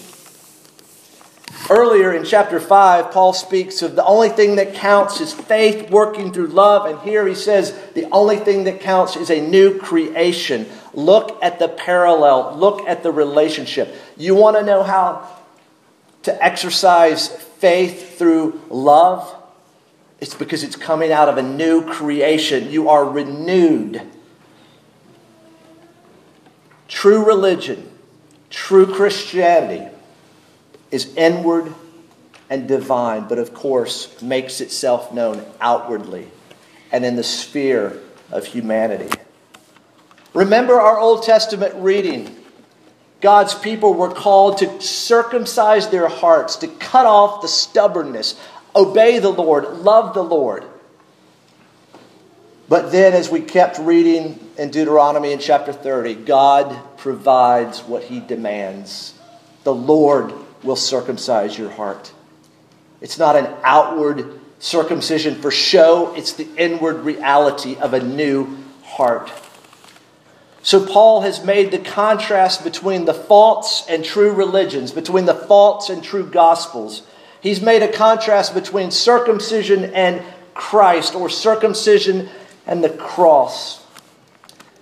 Earlier 1.69 2.11
in 2.11 2.25
chapter 2.25 2.59
5, 2.59 3.11
Paul 3.11 3.31
speaks 3.31 3.81
of 3.81 3.95
the 3.95 4.03
only 4.03 4.27
thing 4.29 4.57
that 4.57 4.73
counts 4.73 5.21
is 5.21 5.33
faith 5.33 5.89
working 5.89 6.33
through 6.33 6.47
love. 6.47 6.85
And 6.85 6.99
here 6.99 7.25
he 7.25 7.35
says 7.35 7.77
the 7.93 8.05
only 8.11 8.37
thing 8.37 8.65
that 8.65 8.81
counts 8.81 9.15
is 9.15 9.29
a 9.29 9.39
new 9.39 9.79
creation. 9.79 10.67
Look 10.93 11.41
at 11.41 11.59
the 11.59 11.69
parallel, 11.69 12.57
look 12.57 12.85
at 12.87 13.01
the 13.01 13.11
relationship. 13.11 13.95
You 14.17 14.35
want 14.35 14.57
to 14.57 14.63
know 14.63 14.83
how 14.83 15.29
to 16.23 16.43
exercise 16.43 17.29
faith 17.29 18.17
through 18.17 18.61
love? 18.69 19.33
It's 20.19 20.35
because 20.35 20.63
it's 20.63 20.75
coming 20.75 21.13
out 21.13 21.29
of 21.29 21.37
a 21.37 21.43
new 21.43 21.85
creation. 21.85 22.71
You 22.71 22.89
are 22.89 23.05
renewed. 23.05 24.01
True 26.89 27.25
religion, 27.25 27.89
true 28.49 28.85
Christianity 28.85 29.92
is 30.93 31.11
inward 31.15 31.73
and 32.51 32.67
divine, 32.67 33.27
but 33.27 33.39
of 33.39 33.51
course 33.53 34.21
makes 34.21 34.61
itself 34.61 35.11
known 35.11 35.43
outwardly 35.59 36.27
and 36.91 37.03
in 37.03 37.15
the 37.15 37.23
sphere 37.23 37.99
of 38.31 38.45
humanity. 38.45 39.09
Remember 40.35 40.79
our 40.79 40.99
Old 40.99 41.23
Testament 41.23 41.73
reading. 41.77 42.37
God's 43.21 43.55
people 43.55 43.95
were 43.95 44.11
called 44.11 44.59
to 44.59 44.81
circumcise 44.81 45.89
their 45.89 46.07
hearts, 46.07 46.57
to 46.57 46.67
cut 46.67 47.07
off 47.07 47.41
the 47.41 47.47
stubbornness, 47.47 48.39
obey 48.75 49.17
the 49.17 49.31
Lord, 49.31 49.79
love 49.79 50.13
the 50.13 50.23
Lord. 50.23 50.63
But 52.69 52.91
then, 52.91 53.13
as 53.13 53.29
we 53.29 53.41
kept 53.41 53.79
reading 53.79 54.39
in 54.57 54.69
Deuteronomy 54.69 55.31
in 55.31 55.39
chapter 55.39 55.73
30, 55.73 56.15
God 56.15 56.97
provides 56.97 57.79
what 57.81 58.03
he 58.03 58.19
demands. 58.19 59.13
The 59.63 59.73
Lord 59.73 60.33
will 60.63 60.75
circumcise 60.75 61.57
your 61.57 61.69
heart. 61.69 62.11
It's 63.01 63.17
not 63.17 63.35
an 63.35 63.53
outward 63.63 64.39
circumcision 64.59 65.35
for 65.35 65.51
show, 65.51 66.13
it's 66.15 66.33
the 66.33 66.47
inward 66.57 67.01
reality 67.01 67.75
of 67.75 67.93
a 67.93 68.01
new 68.01 68.57
heart. 68.83 69.31
So, 70.61 70.85
Paul 70.85 71.21
has 71.21 71.43
made 71.43 71.71
the 71.71 71.79
contrast 71.79 72.63
between 72.63 73.03
the 73.03 73.13
false 73.13 73.85
and 73.89 74.05
true 74.05 74.31
religions, 74.31 74.93
between 74.93 75.25
the 75.25 75.33
false 75.33 75.89
and 75.89 76.01
true 76.01 76.25
gospels. 76.25 77.03
He's 77.41 77.61
made 77.61 77.83
a 77.83 77.91
contrast 77.91 78.53
between 78.53 78.89
circumcision 78.89 79.93
and 79.93 80.23
Christ, 80.53 81.15
or 81.15 81.27
circumcision 81.27 82.29
and 82.65 82.81
the 82.81 82.89
cross. 82.89 83.85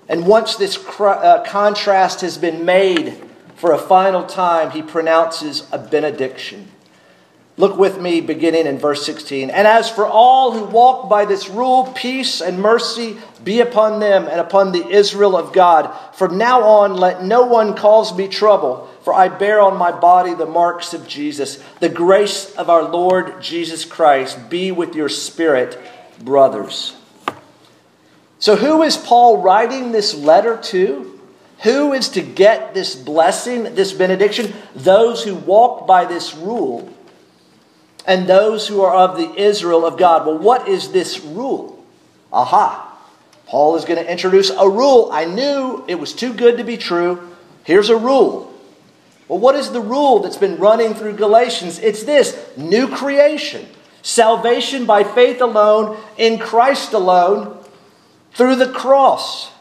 And 0.08 0.28
once 0.28 0.58
this 0.58 0.78
uh, 1.00 1.44
contrast 1.48 2.22
has 2.22 2.38
been 2.38 2.66
made 2.66 3.18
for 3.62 3.74
a 3.74 3.78
final 3.78 4.24
time, 4.24 4.72
he 4.72 4.82
pronounces 4.82 5.68
a 5.72 5.78
benediction. 5.78 6.68
Look 7.58 7.78
with 7.78 8.02
me 8.02 8.20
beginning 8.20 8.66
in 8.66 8.80
verse 8.80 9.06
16. 9.06 9.52
And 9.52 9.68
as 9.68 9.88
for 9.88 10.08
all 10.08 10.52
who 10.52 10.64
walk 10.64 11.08
by 11.08 11.26
this 11.26 11.48
rule, 11.48 11.94
peace 11.96 12.42
and 12.42 12.60
mercy 12.60 13.18
be 13.44 13.60
upon 13.60 14.00
them 14.00 14.26
and 14.26 14.40
upon 14.40 14.72
the 14.72 14.88
Israel 14.88 15.38
of 15.38 15.54
God. 15.54 15.96
From 16.16 16.40
now 16.40 16.64
on, 16.64 16.96
let 16.96 17.24
no 17.24 17.46
one 17.46 17.76
cause 17.76 18.18
me 18.18 18.28
trouble, 18.28 18.90
for 19.04 19.14
I 19.14 19.28
bear 19.28 19.62
on 19.62 19.78
my 19.78 19.92
body 19.92 20.34
the 20.34 20.48
marks 20.48 20.96
of 20.96 21.08
Jesus. 21.08 21.64
The 21.80 21.88
grace 21.88 22.56
of 22.56 22.68
our 22.68 22.82
Lord 22.82 23.44
Jesus 23.44 23.86
Christ 23.86 24.50
be 24.50 24.72
with 24.72 24.96
your 24.96 25.10
spirit, 25.10 25.80
brothers. 26.20 26.96
So, 28.40 28.56
who 28.56 28.82
is 28.82 28.98
Paul 28.98 29.44
writing 29.44 29.92
this 29.92 30.16
letter 30.16 30.58
to? 30.58 31.11
Who 31.64 31.94
is 31.94 32.10
to 32.10 32.22
get 32.22 32.74
this 32.74 32.96
blessing, 32.96 33.76
this 33.76 33.94
benediction? 33.94 34.54
Those 34.76 35.24
who 35.24 35.36
walk 35.36 35.86
by 35.86 36.06
this 36.06 36.36
rule 36.36 36.92
and 38.06 38.28
those 38.28 38.68
who 38.68 38.82
are 38.82 38.96
of 38.96 39.18
the 39.18 39.34
Israel 39.40 39.86
of 39.86 39.98
God. 39.98 40.26
Well, 40.26 40.40
what 40.40 40.68
is 40.68 40.92
this 40.92 41.20
rule? 41.20 41.84
Aha. 42.34 42.88
Paul 43.46 43.76
is 43.76 43.86
going 43.86 44.04
to 44.04 44.12
introduce 44.12 44.50
a 44.50 44.68
rule. 44.68 45.10
I 45.12 45.26
knew 45.26 45.84
it 45.88 46.00
was 46.00 46.14
too 46.14 46.34
good 46.34 46.58
to 46.58 46.64
be 46.64 46.78
true. 46.78 47.30
Here's 47.64 47.90
a 47.90 47.98
rule. 47.98 48.52
Well, 49.28 49.40
what 49.40 49.56
is 49.56 49.72
the 49.72 49.82
rule 49.82 50.20
that's 50.20 50.38
been 50.38 50.58
running 50.58 50.94
through 50.94 51.14
Galatians? 51.14 51.78
It's 51.80 52.04
this 52.04 52.38
new 52.58 52.88
creation, 52.88 53.68
salvation 54.02 54.86
by 54.86 55.04
faith 55.04 55.42
alone, 55.42 55.98
in 56.18 56.40
Christ 56.40 56.94
alone, 56.94 57.58
through 58.34 58.56
the 58.56 58.72
cross. 58.72 59.52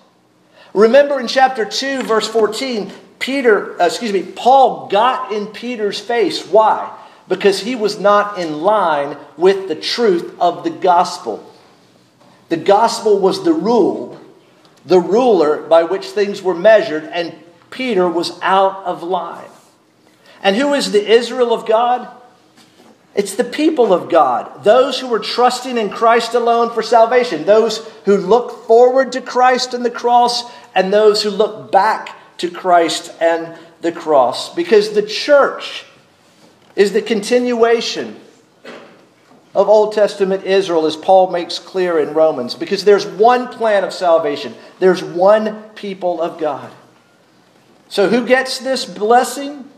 Remember 0.75 1.21
in 1.21 1.27
chapter 1.27 1.65
2, 1.65 2.03
verse 2.03 2.29
14, 2.29 2.93
Peter, 3.19 3.81
uh, 3.81 3.87
excuse 3.87 4.13
me, 4.13 4.23
Paul 4.23 4.89
got 4.89 5.33
in 5.33 5.47
Peter's 5.49 6.01
face. 6.01 6.47
Why? 6.47 6.97
because 7.31 7.61
he 7.61 7.77
was 7.77 8.01
not 8.01 8.41
in 8.41 8.61
line 8.61 9.17
with 9.37 9.69
the 9.69 9.77
truth 9.77 10.35
of 10.41 10.65
the 10.65 10.71
gospel. 10.71 11.49
The 12.49 12.57
gospel 12.57 13.21
was 13.21 13.45
the 13.45 13.53
rule, 13.53 14.21
the 14.85 14.99
ruler 14.99 15.63
by 15.63 15.85
which 15.85 16.07
things 16.07 16.43
were 16.43 16.57
measured, 16.57 17.05
and 17.05 17.33
Peter 17.71 18.09
was 18.09 18.37
out 18.43 18.85
of 18.85 19.05
line. 19.05 19.49
And 20.43 20.57
who 20.57 20.75
is 20.75 20.91
the 20.91 21.09
Israel 21.09 21.55
of 21.55 21.67
God? 21.67 22.09
It's 23.15 23.35
the 23.35 23.45
people 23.45 23.93
of 23.93 24.09
God, 24.09 24.63
those 24.63 25.01
who 25.01 25.13
are 25.13 25.19
trusting 25.19 25.77
in 25.77 25.91
Christ 25.91 26.35
alone 26.35 26.73
for 26.73 26.83
salvation, 26.83 27.45
those 27.45 27.87
who 28.05 28.17
look 28.17 28.67
forward 28.67 29.13
to 29.13 29.21
Christ 29.21 29.75
and 29.75 29.85
the 29.85 29.91
cross, 29.91 30.45
and 30.75 30.93
those 30.93 31.23
who 31.23 31.31
look 31.31 31.73
back 31.73 32.17
to 32.39 32.51
Christ 32.51 33.13
and 33.21 33.59
the 33.81 33.91
cross. 33.91 34.55
Because 34.55 34.93
the 34.93 35.03
church 35.03 35.85
is 36.77 36.93
the 36.93 37.03
continuation 37.03 38.17
of 39.55 39.69
Old 39.69 39.93
Testament 39.93 40.45
Israel, 40.45 40.87
as 40.87 40.97
Paul 40.97 41.33
makes 41.33 41.59
clear 41.59 41.99
in 41.99 42.15
Romans, 42.15 42.55
because 42.55 42.85
there's 42.85 43.05
one 43.05 43.49
plan 43.49 43.83
of 43.83 43.93
salvation, 43.93 44.55
there's 44.79 45.03
one 45.03 45.63
people 45.71 46.23
of 46.23 46.39
God. 46.39 46.71
So, 47.89 48.09
who 48.09 48.25
gets 48.25 48.61
this 48.61 48.85
blessing? 48.85 49.69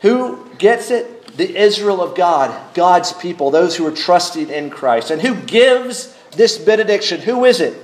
Who 0.00 0.48
gets 0.56 0.90
it? 0.90 1.15
The 1.36 1.56
Israel 1.56 2.02
of 2.02 2.16
God, 2.16 2.74
God's 2.74 3.12
people, 3.12 3.50
those 3.50 3.76
who 3.76 3.86
are 3.86 3.92
trusting 3.92 4.48
in 4.48 4.70
Christ. 4.70 5.10
And 5.10 5.20
who 5.20 5.34
gives 5.34 6.16
this 6.32 6.58
benediction? 6.58 7.20
Who 7.20 7.44
is 7.44 7.60
it? 7.60 7.76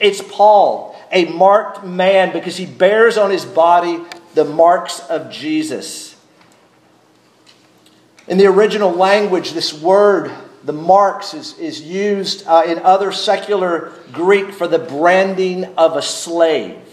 It's 0.00 0.22
Paul, 0.22 0.96
a 1.10 1.26
marked 1.26 1.84
man, 1.84 2.32
because 2.32 2.56
he 2.56 2.66
bears 2.66 3.16
on 3.16 3.30
his 3.30 3.44
body 3.44 4.00
the 4.34 4.44
marks 4.44 5.00
of 5.00 5.30
Jesus. 5.30 6.16
In 8.26 8.36
the 8.38 8.46
original 8.46 8.92
language, 8.92 9.52
this 9.52 9.72
word, 9.72 10.30
the 10.62 10.72
marks, 10.72 11.34
is, 11.34 11.58
is 11.58 11.80
used 11.80 12.46
uh, 12.46 12.62
in 12.66 12.78
other 12.80 13.10
secular 13.10 13.92
Greek 14.12 14.52
for 14.52 14.68
the 14.68 14.78
branding 14.78 15.64
of 15.76 15.96
a 15.96 16.02
slave. 16.02 16.87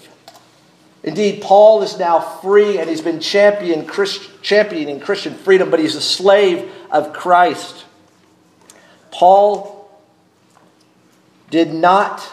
Indeed, 1.05 1.43
Paul 1.43 1.83
is 1.83 1.99
now 1.99 2.19
free 2.19 2.79
and 2.79 2.89
he's 2.89 3.01
been 3.01 3.19
champion, 3.19 3.85
Christ, 3.85 4.27
championing 4.41 4.99
Christian 4.99 5.35
freedom, 5.35 5.69
but 5.69 5.79
he's 5.79 5.93
a 5.93 6.01
slave 6.01 6.71
of 6.89 7.13
Christ. 7.13 7.85
Paul 9.11 9.87
did 11.51 11.71
not 11.71 12.27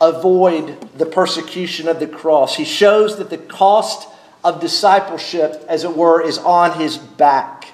avoid 0.00 0.92
the 0.96 1.04
persecution 1.04 1.88
of 1.88 2.00
the 2.00 2.06
cross. 2.06 2.56
He 2.56 2.64
shows 2.64 3.18
that 3.18 3.28
the 3.28 3.36
cost 3.36 4.08
of 4.42 4.62
discipleship, 4.62 5.62
as 5.68 5.84
it 5.84 5.94
were, 5.94 6.22
is 6.22 6.38
on 6.38 6.80
his 6.80 6.96
back. 6.96 7.72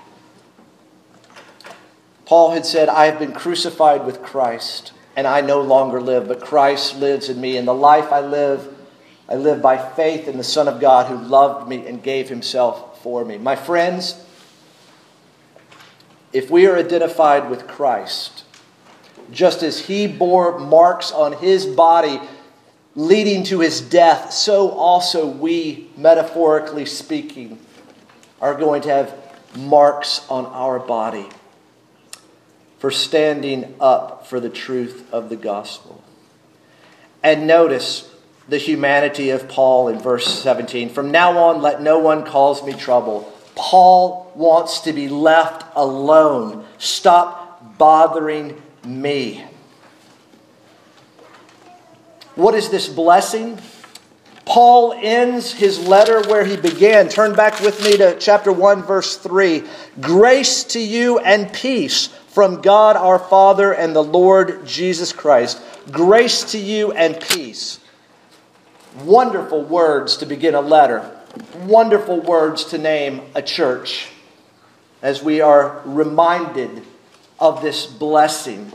Paul 2.26 2.50
had 2.50 2.66
said, 2.66 2.88
I 2.88 3.07
have 3.07 3.20
been 3.20 3.33
crucified 3.33 4.05
with 4.05 4.22
Christ, 4.22 4.92
and 5.14 5.24
I 5.24 5.40
no 5.40 5.61
longer 5.61 6.00
live, 6.00 6.26
but 6.26 6.40
Christ 6.40 6.98
lives 6.98 7.28
in 7.28 7.40
me. 7.40 7.57
And 7.57 7.68
the 7.68 7.74
life 7.74 8.11
I 8.11 8.20
live, 8.20 8.72
I 9.33 9.37
live 9.37 9.62
by 9.62 9.79
faith 9.79 10.29
in 10.29 10.37
the 10.37 10.45
Son 10.45 10.68
of 10.68 10.79
God 10.79 11.07
who 11.07 11.16
loved 11.16 11.66
me 11.66 11.87
and 11.87 12.03
gave 12.03 12.29
himself 12.29 13.03
for 13.03 13.25
me. 13.25 13.38
My 13.38 13.57
friends, 13.57 14.23
if 16.35 16.51
we 16.51 16.66
are 16.66 16.77
identified 16.77 17.49
with 17.49 17.66
Christ, 17.66 18.45
just 19.31 19.62
as 19.62 19.87
he 19.87 20.07
bore 20.07 20.59
marks 20.59 21.11
on 21.12 21.33
his 21.33 21.64
body 21.64 22.21
leading 22.95 23.42
to 23.45 23.61
his 23.61 23.81
death, 23.81 24.35
so 24.35 24.68
also 24.68 25.27
we, 25.27 25.88
metaphorically 25.97 26.85
speaking, 26.85 27.59
are 28.38 28.55
going 28.55 28.83
to 28.83 28.90
have 28.90 29.18
marks 29.57 30.29
on 30.29 30.45
our 30.45 30.79
body 30.79 31.27
for 32.81 32.90
standing 32.90 33.77
up 33.81 34.27
for 34.27 34.40
the 34.40 34.51
truth 34.51 35.11
of 35.11 35.31
the 35.31 35.37
gospel. 35.37 36.05
And 37.23 37.47
notice, 37.47 38.12
the 38.48 38.59
humanity 38.59 39.31
of 39.31 39.48
Paul 39.48 39.88
in 39.88 39.98
verse 39.98 40.26
17. 40.26 40.88
From 40.90 41.11
now 41.11 41.38
on, 41.38 41.62
let 41.62 41.81
no 41.81 41.98
one 41.98 42.24
cause 42.24 42.64
me 42.64 42.72
trouble. 42.72 43.33
Paul 43.55 44.33
wants 44.35 44.81
to 44.81 44.92
be 44.92 45.09
left 45.09 45.64
alone. 45.76 46.64
Stop 46.78 47.78
bothering 47.78 48.61
me. 48.85 49.44
What 52.35 52.55
is 52.55 52.70
this 52.70 52.88
blessing? 52.88 53.59
Paul 54.44 54.92
ends 54.96 55.52
his 55.52 55.78
letter 55.87 56.22
where 56.28 56.44
he 56.44 56.57
began. 56.57 57.09
Turn 57.09 57.35
back 57.35 57.61
with 57.61 57.83
me 57.85 57.96
to 57.98 58.18
chapter 58.18 58.50
1, 58.50 58.83
verse 58.83 59.16
3. 59.16 59.62
Grace 60.00 60.64
to 60.64 60.81
you 60.81 61.18
and 61.18 61.52
peace 61.52 62.09
from 62.28 62.61
God 62.61 62.96
our 62.96 63.18
Father 63.18 63.72
and 63.72 63.94
the 63.94 64.02
Lord 64.02 64.66
Jesus 64.66 65.12
Christ. 65.12 65.61
Grace 65.90 66.42
to 66.52 66.59
you 66.59 66.92
and 66.92 67.20
peace. 67.20 67.78
Wonderful 69.00 69.62
words 69.62 70.18
to 70.18 70.26
begin 70.26 70.55
a 70.55 70.61
letter. 70.61 71.11
Wonderful 71.64 72.20
words 72.20 72.64
to 72.66 72.78
name 72.78 73.22
a 73.35 73.42
church 73.42 74.09
as 75.00 75.22
we 75.22 75.40
are 75.40 75.81
reminded 75.85 76.83
of 77.40 77.62
this 77.62 77.87
blessing. 77.87 78.72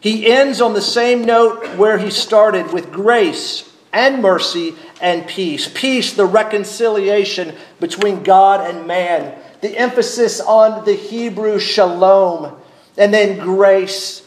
He 0.00 0.30
ends 0.30 0.60
on 0.60 0.74
the 0.74 0.82
same 0.82 1.24
note 1.24 1.66
where 1.76 1.98
he 1.98 2.10
started 2.10 2.72
with 2.72 2.92
grace 2.92 3.68
and 3.92 4.22
mercy 4.22 4.74
and 5.00 5.26
peace. 5.26 5.68
Peace, 5.74 6.14
the 6.14 6.26
reconciliation 6.26 7.56
between 7.80 8.22
God 8.22 8.68
and 8.68 8.86
man. 8.86 9.36
The 9.60 9.76
emphasis 9.76 10.40
on 10.40 10.84
the 10.84 10.94
Hebrew 10.94 11.58
shalom. 11.58 12.56
And 12.96 13.12
then 13.12 13.38
grace, 13.38 14.24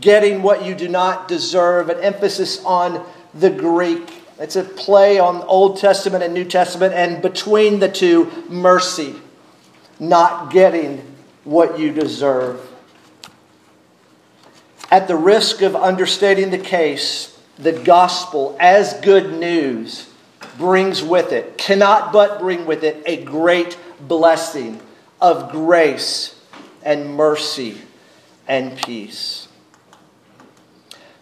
getting 0.00 0.42
what 0.42 0.64
you 0.64 0.74
do 0.74 0.88
not 0.88 1.28
deserve. 1.28 1.90
An 1.90 1.98
emphasis 2.00 2.64
on 2.64 3.04
the 3.34 3.50
Greek. 3.50 4.19
It's 4.40 4.56
a 4.56 4.64
play 4.64 5.18
on 5.18 5.42
Old 5.42 5.76
Testament 5.76 6.24
and 6.24 6.32
New 6.32 6.46
Testament. 6.46 6.94
And 6.94 7.20
between 7.20 7.78
the 7.78 7.90
two, 7.90 8.46
mercy. 8.48 9.14
Not 9.98 10.50
getting 10.50 11.14
what 11.44 11.78
you 11.78 11.92
deserve. 11.92 12.66
At 14.90 15.08
the 15.08 15.16
risk 15.16 15.60
of 15.60 15.76
understating 15.76 16.50
the 16.50 16.58
case, 16.58 17.38
the 17.58 17.72
gospel 17.72 18.56
as 18.58 18.94
good 19.02 19.38
news 19.38 20.08
brings 20.58 21.02
with 21.02 21.32
it, 21.32 21.58
cannot 21.58 22.12
but 22.12 22.40
bring 22.40 22.66
with 22.66 22.82
it, 22.82 23.02
a 23.06 23.22
great 23.22 23.78
blessing 24.00 24.80
of 25.20 25.52
grace 25.52 26.34
and 26.82 27.14
mercy 27.14 27.80
and 28.48 28.76
peace. 28.78 29.48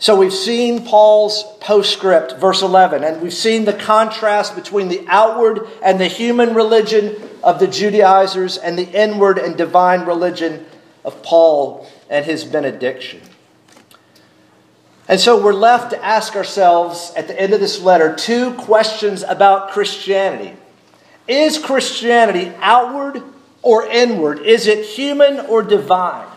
So 0.00 0.14
we've 0.14 0.32
seen 0.32 0.84
Paul's 0.84 1.44
postscript, 1.60 2.38
verse 2.38 2.62
11, 2.62 3.02
and 3.02 3.20
we've 3.20 3.34
seen 3.34 3.64
the 3.64 3.72
contrast 3.72 4.54
between 4.54 4.88
the 4.88 5.04
outward 5.08 5.66
and 5.82 6.00
the 6.00 6.06
human 6.06 6.54
religion 6.54 7.16
of 7.42 7.58
the 7.58 7.66
Judaizers 7.66 8.58
and 8.58 8.78
the 8.78 8.88
inward 8.90 9.38
and 9.38 9.56
divine 9.56 10.06
religion 10.06 10.66
of 11.04 11.20
Paul 11.24 11.88
and 12.08 12.24
his 12.24 12.44
benediction. 12.44 13.20
And 15.08 15.18
so 15.18 15.42
we're 15.42 15.52
left 15.52 15.90
to 15.90 16.04
ask 16.04 16.36
ourselves 16.36 17.12
at 17.16 17.26
the 17.26 17.40
end 17.40 17.52
of 17.52 17.60
this 17.60 17.80
letter 17.80 18.14
two 18.14 18.54
questions 18.54 19.24
about 19.24 19.70
Christianity. 19.70 20.54
Is 21.26 21.58
Christianity 21.58 22.52
outward 22.60 23.22
or 23.62 23.84
inward? 23.86 24.40
Is 24.40 24.68
it 24.68 24.84
human 24.84 25.40
or 25.40 25.62
divine? 25.62 26.28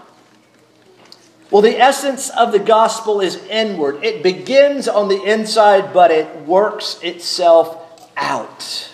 Well, 1.52 1.62
the 1.62 1.78
essence 1.78 2.30
of 2.30 2.52
the 2.52 2.60
gospel 2.60 3.22
is 3.22 3.36
inward. 3.46 4.04
It 4.04 4.24
begins 4.24 4.88
on 4.88 5.10
the 5.10 5.22
inside, 5.22 5.94
but 5.94 6.10
it 6.10 6.48
works 6.48 6.98
itself 7.04 8.10
out. 8.16 8.90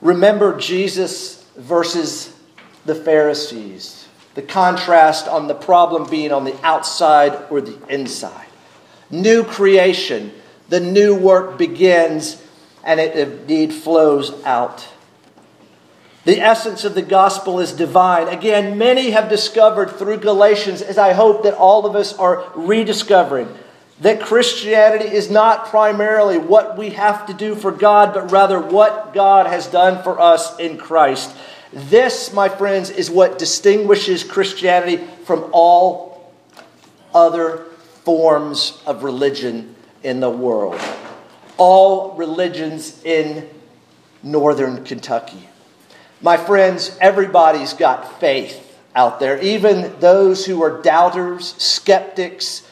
Remember 0.00 0.58
Jesus 0.58 1.44
versus 1.56 2.34
the 2.86 2.94
Pharisees. 2.94 4.08
The 4.34 4.42
contrast 4.42 5.28
on 5.28 5.46
the 5.46 5.54
problem 5.54 6.08
being 6.08 6.32
on 6.32 6.44
the 6.44 6.58
outside 6.64 7.38
or 7.50 7.60
the 7.60 7.78
inside 7.88 8.46
new 9.10 9.44
creation. 9.44 10.32
The 10.68 10.80
new 10.80 11.16
work 11.16 11.58
begins 11.58 12.42
and 12.84 13.00
it 13.00 13.16
indeed 13.16 13.72
flows 13.72 14.44
out. 14.44 14.86
The 16.26 16.40
essence 16.40 16.84
of 16.84 16.96
the 16.96 17.02
gospel 17.02 17.60
is 17.60 17.72
divine. 17.72 18.26
Again, 18.26 18.76
many 18.76 19.10
have 19.10 19.28
discovered 19.28 19.92
through 19.92 20.18
Galatians, 20.18 20.82
as 20.82 20.98
I 20.98 21.12
hope 21.12 21.44
that 21.44 21.54
all 21.54 21.86
of 21.86 21.94
us 21.94 22.12
are 22.18 22.50
rediscovering, 22.56 23.48
that 24.00 24.20
Christianity 24.20 25.04
is 25.04 25.30
not 25.30 25.66
primarily 25.66 26.36
what 26.36 26.76
we 26.76 26.90
have 26.90 27.26
to 27.26 27.32
do 27.32 27.54
for 27.54 27.70
God, 27.70 28.12
but 28.12 28.32
rather 28.32 28.58
what 28.60 29.14
God 29.14 29.46
has 29.46 29.68
done 29.68 30.02
for 30.02 30.20
us 30.20 30.58
in 30.58 30.78
Christ. 30.78 31.32
This, 31.72 32.32
my 32.32 32.48
friends, 32.48 32.90
is 32.90 33.08
what 33.08 33.38
distinguishes 33.38 34.24
Christianity 34.24 34.96
from 35.26 35.48
all 35.52 36.34
other 37.14 37.66
forms 38.02 38.82
of 38.84 39.04
religion 39.04 39.76
in 40.02 40.18
the 40.18 40.30
world. 40.30 40.80
All 41.56 42.16
religions 42.16 43.00
in 43.04 43.48
northern 44.24 44.84
Kentucky. 44.84 45.48
My 46.22 46.36
friends, 46.36 46.96
everybody's 47.00 47.74
got 47.74 48.20
faith 48.20 48.62
out 48.94 49.20
there, 49.20 49.40
even 49.42 49.94
those 50.00 50.46
who 50.46 50.62
are 50.62 50.80
doubters, 50.80 51.54
skeptics, 51.62 52.66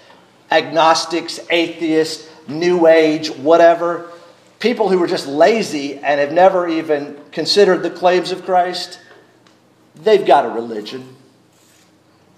agnostics, 0.50 1.38
atheists, 1.50 2.28
new 2.48 2.86
age, 2.86 3.30
whatever. 3.30 4.10
People 4.58 4.88
who 4.88 5.02
are 5.02 5.06
just 5.06 5.26
lazy 5.26 5.98
and 5.98 6.20
have 6.20 6.32
never 6.32 6.66
even 6.66 7.20
considered 7.32 7.82
the 7.82 7.90
claims 7.90 8.32
of 8.32 8.44
Christ, 8.44 8.98
they've 9.94 10.24
got 10.24 10.46
a 10.46 10.48
religion. 10.48 11.16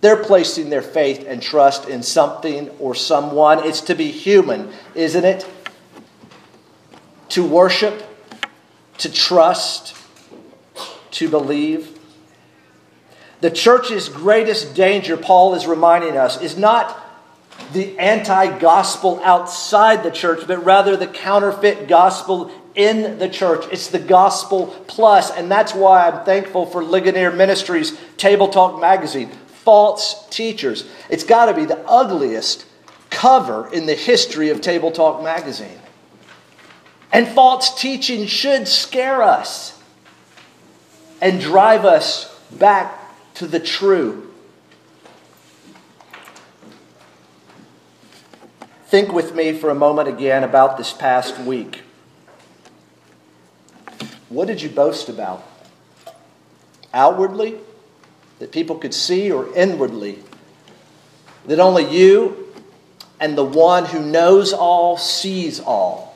They're 0.00 0.22
placing 0.22 0.70
their 0.70 0.82
faith 0.82 1.24
and 1.26 1.40
trust 1.40 1.88
in 1.88 2.02
something 2.02 2.68
or 2.80 2.94
someone. 2.94 3.64
It's 3.64 3.80
to 3.82 3.94
be 3.94 4.10
human, 4.10 4.72
isn't 4.94 5.24
it? 5.24 5.48
To 7.30 7.46
worship, 7.46 8.02
to 8.98 9.12
trust, 9.12 9.96
to 11.16 11.28
believe. 11.28 11.98
The 13.40 13.50
church's 13.50 14.08
greatest 14.08 14.74
danger, 14.74 15.16
Paul 15.16 15.54
is 15.54 15.66
reminding 15.66 16.16
us, 16.16 16.40
is 16.40 16.56
not 16.56 17.02
the 17.72 17.98
anti 17.98 18.58
gospel 18.58 19.20
outside 19.22 20.02
the 20.02 20.10
church, 20.10 20.46
but 20.46 20.64
rather 20.64 20.96
the 20.96 21.06
counterfeit 21.06 21.88
gospel 21.88 22.50
in 22.74 23.18
the 23.18 23.28
church. 23.28 23.64
It's 23.70 23.88
the 23.88 23.98
gospel 23.98 24.66
plus, 24.86 25.30
and 25.30 25.50
that's 25.50 25.74
why 25.74 26.08
I'm 26.08 26.24
thankful 26.24 26.66
for 26.66 26.82
Ligonier 26.82 27.32
Ministries 27.32 27.96
Table 28.16 28.48
Talk 28.48 28.80
magazine 28.80 29.30
false 29.66 30.28
teachers. 30.28 30.84
It's 31.10 31.24
got 31.24 31.46
to 31.46 31.54
be 31.54 31.64
the 31.64 31.80
ugliest 31.88 32.64
cover 33.10 33.68
in 33.72 33.86
the 33.86 33.96
history 33.96 34.50
of 34.50 34.60
Table 34.60 34.92
Talk 34.92 35.24
magazine. 35.24 35.80
And 37.12 37.26
false 37.26 37.78
teaching 37.80 38.26
should 38.26 38.68
scare 38.68 39.22
us 39.22 39.75
and 41.20 41.40
drive 41.40 41.84
us 41.84 42.34
back 42.50 43.34
to 43.34 43.46
the 43.46 43.60
true. 43.60 44.32
Think 48.86 49.12
with 49.12 49.34
me 49.34 49.52
for 49.52 49.70
a 49.70 49.74
moment 49.74 50.08
again 50.08 50.44
about 50.44 50.78
this 50.78 50.92
past 50.92 51.38
week. 51.40 51.82
What 54.28 54.46
did 54.46 54.62
you 54.62 54.68
boast 54.68 55.08
about? 55.08 55.44
Outwardly? 56.94 57.58
that 58.38 58.52
people 58.52 58.76
could 58.76 58.94
see 58.94 59.30
or 59.30 59.54
inwardly, 59.56 60.18
that 61.46 61.58
only 61.58 61.84
you 61.84 62.52
and 63.18 63.36
the 63.36 63.44
one 63.44 63.86
who 63.86 64.00
knows 64.00 64.52
all, 64.52 64.98
sees 64.98 65.58
all, 65.60 66.14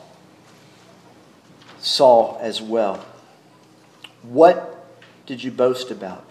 saw 1.79 2.39
as 2.39 2.61
well. 2.61 3.05
What 4.23 4.80
did 5.31 5.45
you 5.45 5.53
boast 5.53 5.93
about? 5.93 6.25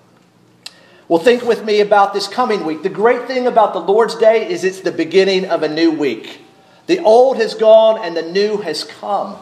Well, 1.08 1.22
think 1.22 1.44
with 1.44 1.64
me 1.64 1.80
about 1.80 2.14
this 2.14 2.28
coming 2.28 2.66
week. 2.66 2.84
The 2.84 2.90
great 2.90 3.28
thing 3.28 3.48
about 3.48 3.72
the 3.72 3.80
Lord's 3.80 4.16
Day 4.16 4.52
is 4.52 4.66
it's 4.66 4.82
the 4.82 4.92
beginning 4.92 5.46
of 5.46 5.64
a 5.64 5.70
new 5.70 5.90
week. 5.90 6.42
The 6.88 7.00
old 7.00 7.38
has 7.38 7.56
gone 7.56 8.04
and 8.04 8.18
the 8.18 8.30
new 8.30 8.58
has 8.58 8.84
come. 8.84 9.38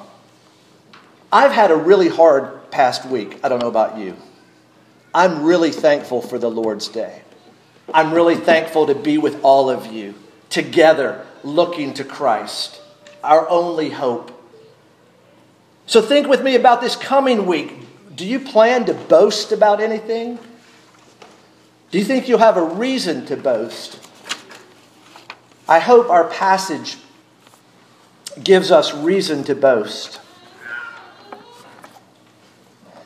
I've 1.34 1.52
had 1.52 1.72
a 1.72 1.76
really 1.76 2.08
hard 2.08 2.70
past 2.70 3.04
week. 3.06 3.40
I 3.44 3.50
don't 3.50 3.60
know 3.60 3.68
about 3.68 3.98
you. 3.98 4.16
I'm 5.12 5.42
really 5.42 5.72
thankful 5.72 6.22
for 6.22 6.38
the 6.38 6.52
Lord's 6.52 6.88
Day. 6.88 7.24
I'm 7.92 8.14
really 8.14 8.36
thankful 8.36 8.86
to 8.86 8.94
be 8.94 9.18
with 9.18 9.44
all 9.44 9.72
of 9.72 9.88
you 9.88 10.14
together 10.52 11.26
looking 11.44 11.96
to 11.96 12.04
Christ, 12.04 12.80
our 13.24 13.50
only 13.50 13.90
hope. 13.90 14.40
So 15.88 16.00
think 16.00 16.28
with 16.28 16.44
me 16.44 16.54
about 16.54 16.80
this 16.80 16.96
coming 16.96 17.48
week. 17.48 17.87
Do 18.18 18.26
you 18.26 18.40
plan 18.40 18.86
to 18.86 18.96
boast 18.96 19.52
about 19.52 19.80
anything? 19.80 20.40
Do 21.92 22.00
you 22.00 22.04
think 22.04 22.28
you'll 22.28 22.40
have 22.40 22.58
a 22.58 22.64
reason 22.64 23.28
to 23.28 23.38
boast? 23.38 24.00
I 25.70 25.78
hope 25.78 26.10
our 26.10 26.28
passage 26.28 26.98
gives 28.44 28.72
us 28.72 28.92
reason 28.92 29.44
to 29.44 29.54
boast. 29.54 30.20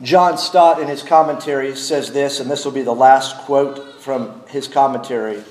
John 0.01 0.37
Stott, 0.37 0.81
in 0.81 0.87
his 0.87 1.03
commentary, 1.03 1.75
says 1.75 2.13
this, 2.13 2.39
and 2.39 2.49
this 2.49 2.63
will 2.63 2.71
be 2.71 2.81
the 2.81 2.95
last 2.95 3.37
quote 3.39 4.01
from 4.01 4.41
his 4.47 4.69
commentary. 4.69 5.43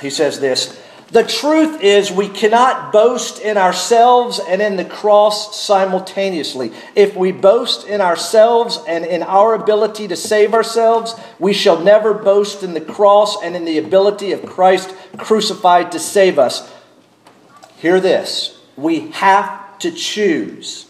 He 0.00 0.08
says 0.08 0.40
this 0.40 0.80
The 1.14 1.22
truth 1.22 1.80
is, 1.80 2.10
we 2.10 2.28
cannot 2.28 2.90
boast 2.90 3.38
in 3.38 3.56
ourselves 3.56 4.40
and 4.40 4.60
in 4.60 4.74
the 4.74 4.84
cross 4.84 5.56
simultaneously. 5.56 6.72
If 6.96 7.14
we 7.14 7.30
boast 7.30 7.86
in 7.86 8.00
ourselves 8.00 8.80
and 8.88 9.04
in 9.06 9.22
our 9.22 9.54
ability 9.54 10.08
to 10.08 10.16
save 10.16 10.54
ourselves, 10.54 11.14
we 11.38 11.52
shall 11.52 11.78
never 11.78 12.14
boast 12.14 12.64
in 12.64 12.74
the 12.74 12.80
cross 12.80 13.40
and 13.44 13.54
in 13.54 13.64
the 13.64 13.78
ability 13.78 14.32
of 14.32 14.44
Christ 14.44 14.92
crucified 15.16 15.92
to 15.92 16.00
save 16.00 16.36
us. 16.36 16.68
Hear 17.76 18.00
this 18.00 18.58
we 18.76 19.10
have 19.10 19.78
to 19.78 19.92
choose. 19.92 20.86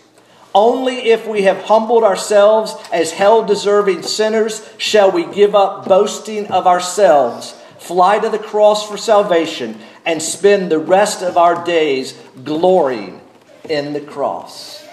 Only 0.55 1.11
if 1.11 1.27
we 1.27 1.43
have 1.43 1.65
humbled 1.65 2.03
ourselves 2.03 2.75
as 2.91 3.13
hell 3.13 3.45
deserving 3.45 4.05
sinners 4.05 4.67
shall 4.79 5.11
we 5.11 5.27
give 5.35 5.55
up 5.55 5.87
boasting 5.87 6.47
of 6.47 6.67
ourselves, 6.67 7.53
fly 7.79 8.19
to 8.21 8.31
the 8.31 8.39
cross 8.39 8.89
for 8.89 8.97
salvation, 8.97 9.79
and 10.05 10.23
spend 10.23 10.71
the 10.71 10.79
rest 10.79 11.23
of 11.23 11.37
our 11.37 11.65
days 11.65 12.13
glorying 12.43 13.21
in 13.69 13.93
the 13.93 14.01
cross. 14.01 14.85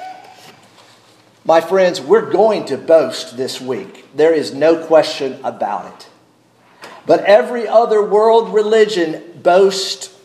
My 1.44 1.60
friends, 1.60 2.00
we're 2.00 2.30
going 2.30 2.66
to 2.66 2.78
boast 2.78 3.36
this 3.36 3.60
week. 3.60 4.06
There 4.16 4.34
is 4.34 4.54
no 4.54 4.86
question 4.86 5.40
about 5.44 5.94
it. 5.94 6.10
But 7.06 7.22
every 7.22 7.68
other 7.68 8.04
world 8.04 8.54
religion 8.54 9.40
boasts, 9.42 10.16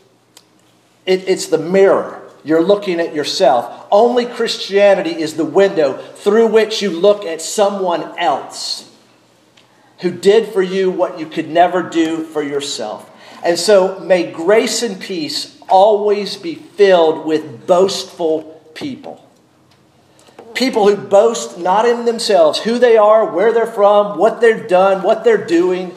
it, 1.06 1.26
it's 1.26 1.46
the 1.46 1.58
mirror 1.58 2.22
you're 2.44 2.62
looking 2.62 3.00
at 3.00 3.14
yourself. 3.14 3.86
Only 3.90 4.26
Christianity 4.26 5.10
is 5.20 5.34
the 5.34 5.44
window 5.44 5.96
through 5.96 6.48
which 6.48 6.82
you 6.82 6.90
look 6.90 7.24
at 7.24 7.42
someone 7.42 8.16
else 8.18 8.88
who 10.00 10.10
did 10.10 10.48
for 10.48 10.62
you 10.62 10.90
what 10.90 11.18
you 11.18 11.26
could 11.26 11.48
never 11.48 11.82
do 11.82 12.24
for 12.24 12.42
yourself. 12.42 13.10
And 13.46 13.58
so 13.58 14.00
may 14.00 14.30
grace 14.30 14.82
and 14.82 15.00
peace 15.00 15.58
always 15.68 16.36
be 16.36 16.54
filled 16.54 17.24
with 17.24 17.66
boastful 17.66 18.60
people. 18.74 19.22
People 20.54 20.88
who 20.88 20.96
boast 20.96 21.58
not 21.58 21.86
in 21.86 22.04
themselves, 22.04 22.58
who 22.58 22.78
they 22.78 22.96
are, 22.96 23.32
where 23.32 23.52
they're 23.52 23.66
from, 23.66 24.18
what 24.18 24.40
they've 24.40 24.68
done, 24.68 25.02
what 25.02 25.22
they're 25.22 25.46
doing, 25.46 25.96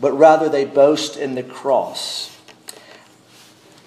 but 0.00 0.12
rather 0.12 0.48
they 0.48 0.64
boast 0.64 1.16
in 1.16 1.34
the 1.34 1.42
cross 1.42 2.34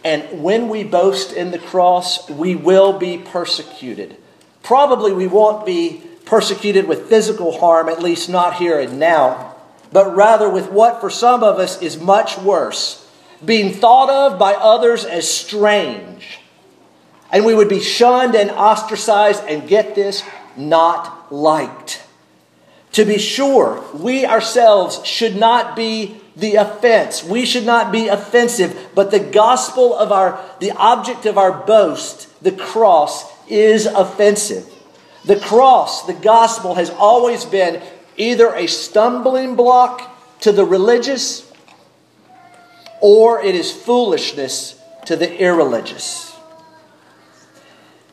and 0.07 0.41
when 0.41 0.69
we 0.69 0.85
boast 0.85 1.33
in 1.33 1.51
the 1.51 1.59
cross, 1.59 2.29
we 2.29 2.55
will 2.55 2.97
be 2.97 3.17
persecuted. 3.17 4.15
Probably 4.63 5.11
we 5.11 5.27
won't 5.27 5.65
be 5.65 6.01
persecuted 6.23 6.87
with 6.87 7.09
physical 7.09 7.59
harm, 7.59 7.89
at 7.89 8.01
least 8.01 8.29
not 8.29 8.55
here 8.55 8.79
and 8.79 8.99
now, 8.99 9.56
but 9.91 10.15
rather 10.15 10.49
with 10.49 10.71
what 10.71 11.01
for 11.01 11.09
some 11.09 11.43
of 11.43 11.59
us 11.59 11.81
is 11.81 11.99
much 11.99 12.37
worse 12.37 13.07
being 13.43 13.73
thought 13.73 14.09
of 14.09 14.39
by 14.39 14.53
others 14.53 15.05
as 15.05 15.29
strange. 15.29 16.39
And 17.31 17.45
we 17.45 17.53
would 17.53 17.69
be 17.69 17.81
shunned 17.81 18.35
and 18.35 18.49
ostracized, 18.49 19.43
and 19.47 19.67
get 19.67 19.95
this, 19.95 20.23
not 20.55 21.31
liked. 21.31 22.03
To 22.93 23.05
be 23.05 23.17
sure, 23.17 23.83
we 23.93 24.25
ourselves 24.25 25.05
should 25.05 25.35
not 25.35 25.75
be 25.75 26.21
the 26.35 26.55
offense. 26.55 27.23
We 27.23 27.45
should 27.45 27.65
not 27.65 27.91
be 27.91 28.07
offensive, 28.07 28.89
but 28.95 29.11
the 29.11 29.19
gospel 29.19 29.93
of 29.95 30.11
our, 30.11 30.43
the 30.59 30.71
object 30.71 31.25
of 31.25 31.37
our 31.37 31.65
boast, 31.65 32.27
the 32.41 32.51
cross, 32.51 33.25
is 33.47 33.85
offensive. 33.85 34.65
The 35.25 35.39
cross, 35.39 36.07
the 36.07 36.13
gospel, 36.13 36.75
has 36.75 36.89
always 36.91 37.43
been 37.43 37.83
either 38.17 38.53
a 38.53 38.67
stumbling 38.67 39.55
block 39.55 40.41
to 40.41 40.51
the 40.51 40.65
religious 40.65 41.51
or 42.99 43.41
it 43.41 43.55
is 43.55 43.71
foolishness 43.71 44.81
to 45.05 45.15
the 45.15 45.39
irreligious. 45.39 46.35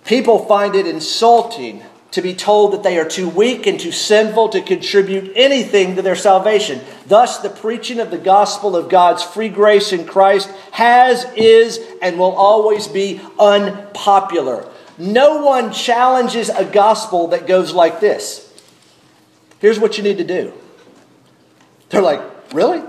People 0.04 0.44
find 0.46 0.74
it 0.74 0.86
insulting 0.86 1.82
to 2.10 2.22
be 2.22 2.34
told 2.34 2.72
that 2.72 2.84
they 2.84 2.96
are 2.98 3.08
too 3.08 3.28
weak 3.28 3.66
and 3.66 3.80
too 3.80 3.90
sinful 3.90 4.50
to 4.50 4.60
contribute 4.60 5.32
anything 5.34 5.96
to 5.96 6.02
their 6.02 6.14
salvation. 6.14 6.80
Thus, 7.06 7.38
the 7.38 7.50
preaching 7.50 7.98
of 7.98 8.12
the 8.12 8.18
gospel 8.18 8.76
of 8.76 8.88
God's 8.88 9.24
free 9.24 9.48
grace 9.48 9.92
in 9.92 10.06
Christ 10.06 10.48
has, 10.70 11.24
is, 11.34 11.80
and 12.00 12.16
will 12.16 12.36
always 12.36 12.86
be 12.86 13.20
unpopular. 13.36 14.68
No 14.96 15.44
one 15.44 15.72
challenges 15.72 16.50
a 16.50 16.64
gospel 16.64 17.28
that 17.28 17.48
goes 17.48 17.72
like 17.72 17.98
this 17.98 18.53
Here's 19.64 19.80
what 19.80 19.96
you 19.96 20.04
need 20.04 20.18
to 20.18 20.24
do. 20.24 20.52
They're 21.88 22.02
like, 22.02 22.20
Really? 22.52 22.82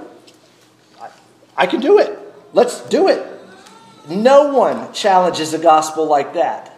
I 1.55 1.67
can 1.67 1.79
do 1.79 1.99
it. 1.99 2.19
Let's 2.51 2.81
do 2.89 3.07
it. 3.07 3.25
No 4.09 4.51
one 4.51 4.91
challenges 4.91 5.53
the 5.53 5.57
gospel 5.57 6.05
like 6.05 6.33
that. 6.33 6.77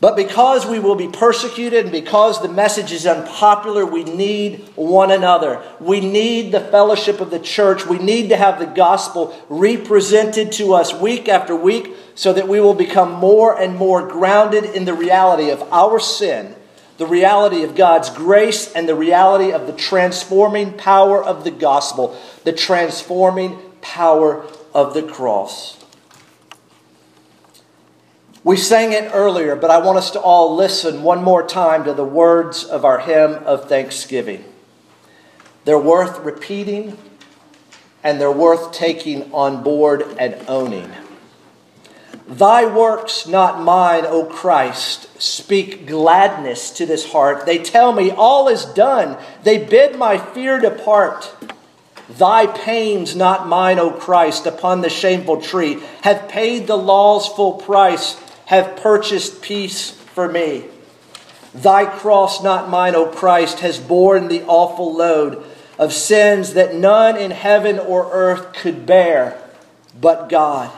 But 0.00 0.14
because 0.14 0.66
we 0.66 0.78
will 0.78 0.94
be 0.94 1.08
persecuted 1.08 1.86
and 1.86 1.90
because 1.90 2.40
the 2.40 2.48
message 2.48 2.92
is 2.92 3.08
unpopular, 3.08 3.84
we 3.84 4.04
need 4.04 4.60
one 4.76 5.10
another. 5.10 5.60
We 5.80 5.98
need 5.98 6.52
the 6.52 6.60
fellowship 6.60 7.20
of 7.20 7.32
the 7.32 7.40
church. 7.40 7.84
We 7.84 7.98
need 7.98 8.28
to 8.28 8.36
have 8.36 8.60
the 8.60 8.66
gospel 8.66 9.36
represented 9.48 10.52
to 10.52 10.74
us 10.74 10.94
week 10.94 11.28
after 11.28 11.56
week 11.56 11.92
so 12.14 12.32
that 12.32 12.46
we 12.46 12.60
will 12.60 12.74
become 12.74 13.14
more 13.14 13.60
and 13.60 13.74
more 13.74 14.06
grounded 14.06 14.64
in 14.64 14.84
the 14.84 14.94
reality 14.94 15.50
of 15.50 15.60
our 15.72 15.98
sin, 15.98 16.54
the 16.96 17.06
reality 17.06 17.62
of 17.62 17.74
God's 17.74 18.10
grace, 18.10 18.72
and 18.72 18.88
the 18.88 18.94
reality 18.94 19.52
of 19.52 19.66
the 19.66 19.72
transforming 19.72 20.72
power 20.74 21.22
of 21.22 21.44
the 21.44 21.50
gospel, 21.50 22.16
the 22.44 22.52
transforming 22.52 23.58
power 23.80 24.46
of 24.72 24.94
the 24.94 25.02
cross. 25.02 25.84
We 28.44 28.58
sang 28.58 28.92
it 28.92 29.10
earlier, 29.14 29.56
but 29.56 29.70
I 29.70 29.78
want 29.78 29.96
us 29.96 30.10
to 30.10 30.20
all 30.20 30.54
listen 30.54 31.02
one 31.02 31.24
more 31.24 31.46
time 31.46 31.84
to 31.84 31.94
the 31.94 32.04
words 32.04 32.62
of 32.62 32.84
our 32.84 32.98
hymn 32.98 33.32
of 33.44 33.68
thanksgiving. 33.68 34.44
They're 35.64 35.78
worth 35.78 36.18
repeating 36.20 36.98
and 38.02 38.20
they're 38.20 38.30
worth 38.30 38.72
taking 38.72 39.32
on 39.32 39.62
board 39.62 40.02
and 40.18 40.36
owning. 40.46 40.92
Thy 42.26 42.64
works, 42.64 43.26
not 43.26 43.60
mine, 43.60 44.04
O 44.06 44.24
Christ, 44.24 45.08
speak 45.20 45.86
gladness 45.86 46.70
to 46.72 46.86
this 46.86 47.12
heart. 47.12 47.44
They 47.44 47.58
tell 47.58 47.92
me 47.92 48.10
all 48.10 48.48
is 48.48 48.64
done. 48.64 49.18
They 49.42 49.62
bid 49.62 49.98
my 49.98 50.16
fear 50.16 50.58
depart. 50.58 51.34
Thy 52.08 52.46
pains, 52.46 53.14
not 53.14 53.46
mine, 53.46 53.78
O 53.78 53.90
Christ, 53.90 54.46
upon 54.46 54.80
the 54.80 54.88
shameful 54.88 55.40
tree, 55.40 55.82
have 56.02 56.28
paid 56.28 56.66
the 56.66 56.78
law's 56.78 57.28
full 57.28 57.54
price 57.54 58.18
have 58.46 58.76
purchased 58.76 59.42
peace 59.42 59.90
for 59.90 60.30
me. 60.30 60.64
Thy 61.54 61.86
cross, 61.86 62.42
not 62.42 62.68
mine, 62.68 62.94
O 62.94 63.06
Christ, 63.06 63.60
has 63.60 63.78
borne 63.78 64.28
the 64.28 64.42
awful 64.44 64.94
load 64.94 65.44
of 65.78 65.92
sins 65.92 66.54
that 66.54 66.74
none 66.74 67.16
in 67.16 67.30
heaven 67.30 67.78
or 67.78 68.10
earth 68.12 68.52
could 68.52 68.86
bear 68.86 69.40
but 70.00 70.28
God. 70.28 70.70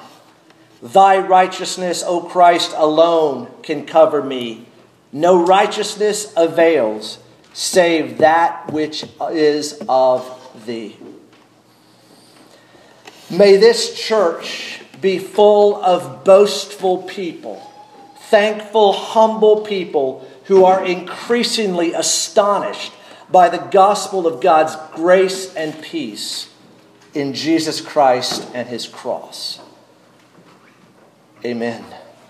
Thy 0.82 1.18
righteousness, 1.18 2.02
O 2.06 2.20
Christ, 2.20 2.72
alone 2.76 3.48
can 3.62 3.86
cover 3.86 4.22
me. 4.22 4.66
No 5.12 5.44
righteousness 5.44 6.32
avails 6.36 7.18
save 7.52 8.18
that 8.18 8.70
which 8.70 9.04
is 9.30 9.82
of 9.88 10.30
thee. 10.66 10.96
May 13.30 13.56
this 13.56 13.98
church 13.98 14.80
be 15.00 15.18
full 15.18 15.82
of 15.82 16.24
boastful 16.24 17.02
people, 17.04 17.60
thankful, 18.28 18.92
humble 18.92 19.62
people 19.62 20.28
who 20.44 20.64
are 20.64 20.84
increasingly 20.84 21.92
astonished 21.92 22.92
by 23.30 23.48
the 23.48 23.58
gospel 23.58 24.26
of 24.26 24.40
God's 24.40 24.76
grace 24.94 25.54
and 25.54 25.80
peace 25.82 26.48
in 27.14 27.32
Jesus 27.34 27.80
Christ 27.80 28.48
and 28.54 28.68
his 28.68 28.86
cross. 28.86 29.58
Amen. 31.44 31.84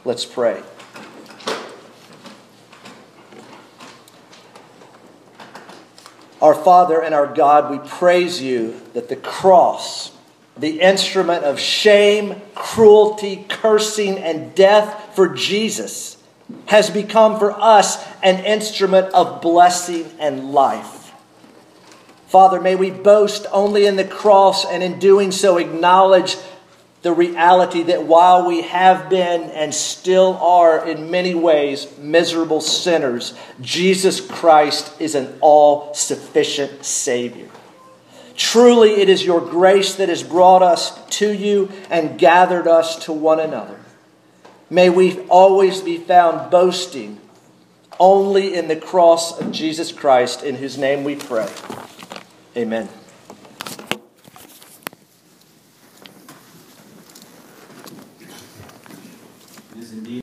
Let's 0.05 0.25
pray. 0.25 0.63
Our 6.43 6.55
Father 6.55 7.01
and 7.01 7.15
our 7.15 7.27
God, 7.27 7.71
we 7.71 7.89
praise 7.89 8.43
you 8.43 8.81
that 8.93 9.09
the 9.09 9.17
cross 9.17 10.13
the 10.57 10.81
instrument 10.81 11.45
of 11.45 11.61
shame, 11.61 12.41
cruelty, 12.55 13.45
cursing, 13.49 14.19
and 14.19 14.55
death 14.55 15.15
for 15.15 15.29
Jesus, 15.29 16.17
has 16.67 16.89
become 16.89 17.39
for 17.39 17.53
us 17.53 18.03
an 18.23 18.45
instrument 18.45 19.13
of 19.13 19.43
blessing 19.43 20.11
and 20.19 20.53
life. 20.53 21.13
Father, 22.29 22.61
may 22.61 22.75
we 22.75 22.91
boast 22.91 23.47
only 23.53 23.87
in 23.87 23.97
the 23.97 24.05
cross 24.05 24.65
and 24.65 24.83
in 24.83 24.99
doing 24.99 25.31
so 25.31 25.59
acknowledge 25.59 26.37
the 27.07 27.13
reality 27.13 27.85
that 27.85 28.03
while 28.03 28.49
we 28.49 28.63
have 28.63 29.09
been 29.09 29.43
and 29.43 29.73
still 29.73 30.37
are 30.39 30.89
in 30.89 31.09
many 31.09 31.37
ways 31.37 31.87
miserable 31.99 32.61
sinners, 32.61 33.33
Jesus 33.61 34.21
Christ 34.21 34.93
is 35.01 35.15
an 35.15 35.39
all 35.41 35.95
sufficient 35.95 36.85
Savior. 36.85 37.47
Truly, 38.37 38.91
it 38.95 39.09
is 39.09 39.25
your 39.25 39.41
grace 39.41 39.95
that 39.95 40.09
has 40.09 40.25
brought 40.25 40.65
us 40.65 40.99
to 41.19 41.33
you 41.33 41.71
and 41.91 42.19
gathered 42.19 42.67
us 42.67 43.05
to 43.05 43.13
one 43.13 43.39
another. 43.39 43.79
May 44.69 44.91
we 44.91 45.21
always 45.29 45.83
be 45.83 45.99
found 45.99 46.51
boasting 46.51 47.21
only 48.01 48.53
in 48.53 48.67
the 48.67 48.75
cross 48.75 49.41
of 49.41 49.53
Jesus 49.53 49.93
Christ, 49.93 50.43
in 50.43 50.57
whose 50.57 50.77
name 50.77 51.05
we 51.05 51.15
pray. 51.15 51.49
Amen. 52.57 52.89